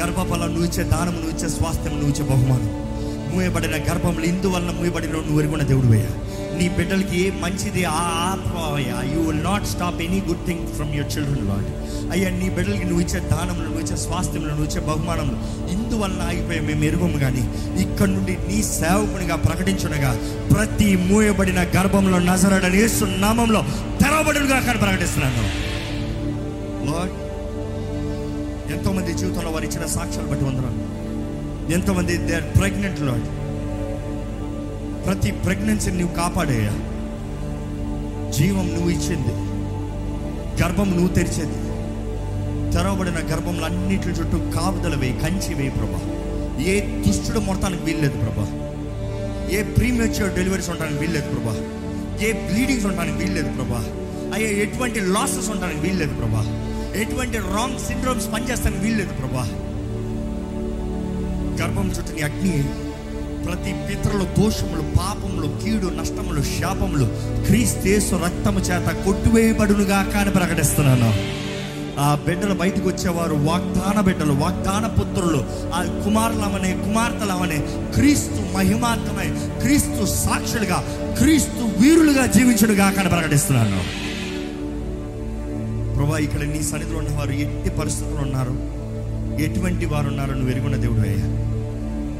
గర్భఫలం 0.00 0.46
నువ్వు 0.46 0.64
ఇచ్చే 0.64 0.82
దానం 0.82 1.14
నువ్వు 1.14 1.30
ఇచ్చే 1.30 1.48
స్వాస్థ్యం 1.48 1.92
నువ్వు 1.92 2.08
ఇచ్చే 2.08 2.24
బహుమానం. 2.24 2.90
మూయబడిన 3.34 3.70
గర్భంలో 3.70 4.24
ఇందువలన 4.24 4.70
మూయబడిన 4.70 5.10
నువ్వు 5.10 5.40
ఎరుగున్న 5.40 5.62
దేవుడు 5.62 5.86
వేయాలి 5.86 6.29
నీ 6.60 6.66
బిడ్డలకి 6.76 7.16
ఏ 7.24 7.28
మంచిది. 7.42 7.82
ఆ 7.98 8.00
ఆత్మ 8.30 8.56
అయ్యా 8.78 8.98
you 9.12 9.20
will 9.28 9.44
not 9.50 9.66
stop 9.72 10.00
any 10.06 10.18
good 10.28 10.42
thing 10.48 10.64
from 10.76 10.90
your 10.96 11.10
children 11.14 11.46
Lord 11.50 11.68
అయ్యా 12.14 12.28
నీ 12.40 12.48
బిడ్డలకి 12.56 12.86
నువ్వు 12.90 13.02
ఇచ్చే 13.04 13.20
దానంలో 13.32 13.64
నువ్వు 13.68 13.80
ఇచ్చే 13.84 13.96
స్వాస్థ్యంలో 14.04 14.50
నువ్వు 14.50 14.66
ఇచ్చే 14.68 14.80
బహుమానంలో 14.88 15.36
ఇందువలన 15.74 16.22
ఆగిపోయి 16.30 16.60
మేము 16.68 16.84
ఎరుగము 16.90 17.18
కానీ 17.24 17.42
ఇక్కడ 17.84 18.08
నుండి 18.16 18.34
నీ 18.48 18.58
సేవకునిగా 18.72 19.36
ప్రకటించునగా 19.46 20.10
ప్రతి 20.52 20.88
మూయబడిన 21.08 21.62
గర్భంలో 21.76 22.18
నజరడని 22.30 22.78
యేసు 22.82 23.04
నామంలో 23.24 23.62
తెరవబడినగా 24.02 24.60
కానీ 24.66 24.78
ప్రకటిస్తున్నాను. 24.84 25.44
లార్డ్ 26.88 27.16
ఎంతోమంది 28.76 29.12
జీవితంలో 29.20 29.50
వారు 29.56 29.66
ఇచ్చిన 29.68 29.86
సాక్ష్యాలు 29.96 30.28
బట్టి 30.32 30.44
వందనాలు. 30.44 30.80
ఎంతోమంది 31.76 32.12
దే 32.28 32.34
ఆర్ 32.40 32.48
ప్రెగ్నెంట్ 32.58 33.00
లాడ్ 33.08 33.26
ప్రతి 35.10 35.30
ప్రెగ్నెన్సీని 35.30 35.98
నువ్వు 35.98 36.16
కాపాడేయా 36.16 36.70
జీవం 38.30 38.68
నువ్వు 38.68 38.90
ఇచ్చింది. 38.90 39.32
గర్భం 40.62 40.90
నువ్వు 40.90 41.08
తెరిచేది. 41.08 41.52
తెరవబడిన 42.72 43.34
గర్భంలో 43.34 43.64
అన్నిటి 43.66 44.08
చుట్టూ 44.08 44.38
కాపుదల 44.38 44.94
వేయి 44.94 45.12
కంచి 45.12 45.54
వేయి 45.54 45.70
ప్రభా. 45.70 46.00
ఏ 46.62 46.80
దుష్టుడు 46.80 47.38
మొడతానికి 47.38 47.82
వీల్లేదు 47.82 48.18
ప్రభా. 48.18 48.46
ఏ 49.50 49.62
ప్రీమెచ్యూర్ 49.62 50.34
డెలివరీస్ 50.34 50.70
ఉండడానికి 50.70 51.00
వీల్లేదు 51.00 51.28
ప్రభా. 51.28 51.52
ఏ 52.22 52.32
బ్లీడింగ్స్ 52.32 52.86
ఉండడానికి 52.86 53.18
వీల్లేదు 53.18 53.52
ప్రభా. 53.52 53.84
అయ్యే 54.34 54.62
ఎటువంటి 54.62 55.00
లాసెస్ 55.00 55.50
ఉండడానికి 55.50 55.80
వీల్లేదు 55.80 56.14
ప్రభా. 56.14 56.44
ఎటువంటి 56.96 57.38
రాంగ్ 57.38 57.78
సిండ్రోమ్స్ 57.78 58.32
పనిచేస్తానికి 58.32 58.82
వీల్లేదు 58.82 59.12
ప్రభా. 59.12 59.48
గర్భం 61.62 61.90
చుట్టూ 61.90 62.14
నీ 62.14 62.22
అగ్ని 62.22 62.64
ప్రతి 63.44 63.72
పితరుల 63.72 64.22
దోషములు 64.22 64.82
పాపములు 64.98 65.64
కీడు 65.64 65.86
నష్టములు 65.86 66.42
శాపములు 66.42 67.04
క్రీస్తేసు 67.46 68.14
రక్తము 68.14 68.60
చేత 68.60 69.04
కొట్టువేయబడునుగా 69.04 70.02
కానీ 70.02 70.30
ప్రకటిస్తున్నాను. 70.30 71.40
ఆ 72.00 72.14
బిడ్డలు 72.14 72.54
బయటకు 72.54 72.88
వచ్చేవారు 72.88 73.34
వాగ్దాన 73.34 74.00
బిడ్డలు 74.00 74.32
వాగ్దాన 74.32 74.86
పుత్రులు. 74.86 75.44
ఆ 75.74 76.02
కుమారులమనే 76.04 76.74
కుమార్తెలమనే 76.74 77.58
క్రీస్తు 77.94 78.56
మహిమార్థమై 78.56 79.60
క్రీస్తు 79.60 80.06
సాక్షులుగా 80.06 80.84
క్రీస్తు 81.18 81.82
వీరులుగా 81.82 82.26
జీవించుడుగా 82.26 82.90
కానీ 82.90 83.08
ప్రకటిస్తున్నాను. 83.08 84.10
ప్రభా 85.96 86.18
ఇక్కడ 86.18 86.40
నీ 86.40 86.62
సన్నిధిలో 86.62 86.98
ఉన్నవారు 86.98 87.30
ఎట్టి 87.30 87.70
పరిస్థితులు 87.70 88.16
ఉన్నారు? 88.16 88.80
ఎటువంటి 89.42 89.86
వారు 89.86 90.06
ఉన్నారు? 90.06 90.32
నువ్వు 90.32 90.50
ఎరుగున్న 90.50 90.76
దేవుడు 90.76 91.00
అయ్యా. 91.00 91.49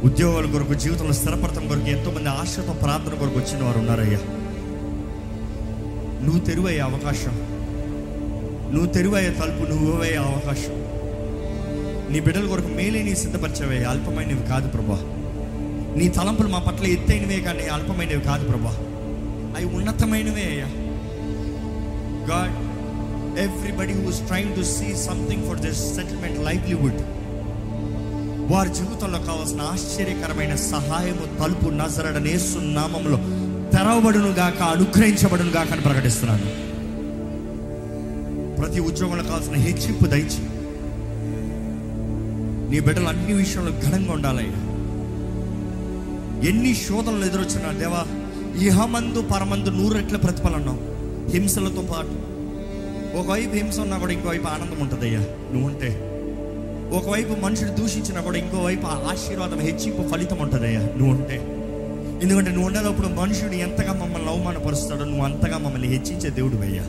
ఉద్యోగాల 0.05 0.53
కొరకు 0.53 0.75
జీవితంలో 0.75 1.13
స్థిరపడటం 1.13 1.69
కొరకు 1.69 1.87
ఎంతో 1.87 2.11
మంది 2.11 2.29
ఆశతో 2.29 2.73
ప్రార్థన 2.73 3.15
కొరకు 3.15 3.39
వచ్చిన 3.39 3.65
వారు 3.65 3.79
ఉన్నారయ్యా. 3.79 4.19
నువ్వు 6.23 6.41
తెరువయ్యే 6.41 6.81
అవకాశం. 6.81 7.35
నువ్వు 8.73 8.87
తెరువయ్యే 8.87 9.31
తలుపు 9.31 9.67
నువ్వు 9.67 10.03
అయ్యే 10.03 10.17
అవకాశం. 10.17 10.75
నీ 12.13 12.21
బిడ్డల 12.21 12.47
కొరకు 12.47 12.69
మేలే 12.69 13.03
నీ 13.03 13.15
సిద్ధపరిచేవే 13.15 13.85
అల్పమైనవి 13.85 14.47
కాదు 14.49 14.69
ప్రభా. 14.69 14.99
నీ 15.97 16.09
తలంపులు 16.09 16.49
మా 16.49 16.59
పట్ల 16.59 16.87
ఎత్తైనవే 16.87 17.41
కానీ 17.41 17.67
అల్పమైనవి 17.67 18.21
కాదు 18.21 18.45
ప్రభా. 18.45 18.71
అవి 19.57 19.65
ఉన్నతమైనవే 19.65 20.43
అయ్యా. 20.43 20.67
God 22.31 22.71
everybody 23.39 23.93
who's 23.93 24.21
trying 24.21 24.57
to 24.57 24.63
see 24.63 24.97
something 24.97 25.49
for 25.49 25.61
this 25.61 25.95
settlement 25.95 26.39
livelihood 26.39 27.20
వారి 28.51 28.75
జీవితంలో 28.75 29.19
కావాల్సిన 29.19 29.61
ఆశ్చర్యకరమైన 29.61 30.55
సహాయము 30.55 31.45
తలుపు 31.45 31.71
నజరడనేసు 31.71 32.59
నామంలో 32.59 33.17
తెరవబడును 33.71 34.29
గాక 34.29 34.63
అనుగ్రహించబడును 34.63 35.51
గాక 35.51 35.73
అని 35.73 35.81
ప్రకటిస్తున్నాను. 35.81 36.71
ప్రతి 38.57 38.81
ఉద్యోగంలో 38.81 39.25
కావాల్సిన 39.25 39.55
హెచ్చింపు 39.55 40.07
దయచి 40.07 40.43
నీ 42.71 42.81
బిడ్డలు 42.81 43.09
అన్ని 43.09 43.33
విషయంలో 43.33 43.73
ఘనంగా 43.73 44.13
ఉండాలయ్యా. 44.13 44.71
ఎన్ని 46.49 46.75
శోధనలు 46.75 47.25
ఎదురొచ్చినా 47.25 47.73
దేవా 47.73 48.07
ఇహమందు 48.63 49.23
పరమందు 49.23 49.69
నూరెట్ల 49.69 50.17
ప్రతిఫలన్నావు. 50.17 50.79
హింసలతో 51.31 51.83
పాటు. 51.83 52.31
ఒకవైపు 53.17 53.55
హింస 53.55 53.79
ఉన్నా 53.79 53.99
కూడా 53.99 54.13
ఇంకోవైపు 54.13 54.47
ఆనందం 54.47 54.81
ఉంటుందయ్యా. 54.81 55.21
నువ్వు 55.21 55.67
ఉంటే 55.67 56.10
ఒకవైపు 56.93 57.41
మనుషుడు 57.41 57.71
దూషించినా 57.71 58.21
కూడా 58.21 58.39
ఇంకోవైపు 58.39 58.87
ఆ 58.87 58.91
ఆశీర్వాదం 58.91 59.61
హెచ్చింపు 59.61 60.09
ఫలితం 60.09 60.39
ఉంటుందయ్యా. 60.39 60.81
నువ్వు 60.81 61.11
ఉంటే. 61.11 61.57
ఎందుకంటే 62.23 62.51
నువ్వు 62.51 62.67
ఉండేటప్పుడు 62.67 63.07
మనుషుడు 63.07 63.53
ఎంతగా 63.53 63.93
మమ్మల్ని 63.93 64.29
అవమానపరుస్తాడో 64.29 65.05
నువ్వు 65.05 65.25
అంతగా 65.25 65.59
మమ్మల్ని 65.59 65.89
హెచ్చించే 65.89 66.31
దేవుడు 66.31 66.57
అయ్యా 66.57 66.83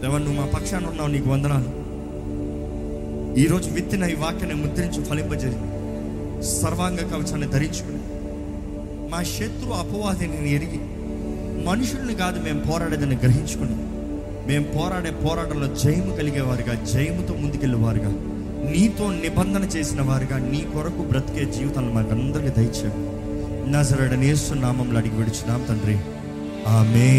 దేవ 0.00 0.18
నువ్వు 0.18 0.34
మా 0.34 0.46
పక్షాన 0.54 0.86
ఉన్నావు 0.86 1.08
నీకు 1.08 1.30
వందనాలు. 1.30 1.84
ఈరోజు 3.40 3.70
విత్తిన 3.70 4.04
ఈ 4.04 4.14
వాక్యాన్ని 4.14 4.54
ముద్రించి 4.54 5.04
ఫలింపజేసి 5.04 5.56
సర్వాంగ 6.60 6.96
కవచాన్ని 6.96 7.46
ధరించుకుని. 7.46 7.98
మా 9.10 9.22
శత్రు 9.22 9.70
అపవాదిని 9.70 10.54
ఎరిగి 10.54 10.80
మనుషుల్ని 11.64 12.14
కాదు 12.14 12.40
మేము 12.40 12.60
పోరాడేదని 12.60 13.16
గ్రహించుకుని 13.16 13.76
మేము 14.46 14.64
పోరాడే 14.64 15.10
పోరాటంలో 15.10 15.74
జయము 15.74 16.16
కలిగేవారుగా 16.16 16.84
జయముతో 16.84 17.34
ముందుకెళ్ళేవారుగా. 17.34 18.33
నీతో 18.74 19.10
నిబంధన 19.10 19.64
చేసిన 19.64 20.02
వారుగా 20.02 20.38
నీ 20.38 20.66
కొరకు 20.74 21.02
బ్రతికే 21.02 21.44
జీవితాలను 21.44 21.92
మాకందరికీ 21.92 22.48
దయచేయండి 22.48 23.70
నా 23.70 23.82
సరే 23.82 24.08
నామంలో 24.54 24.98
అడిగి 24.98 25.16
విడిచున్నాం 25.16 25.64
తండ్రి. 25.68 25.98
ఆమె 26.68 27.10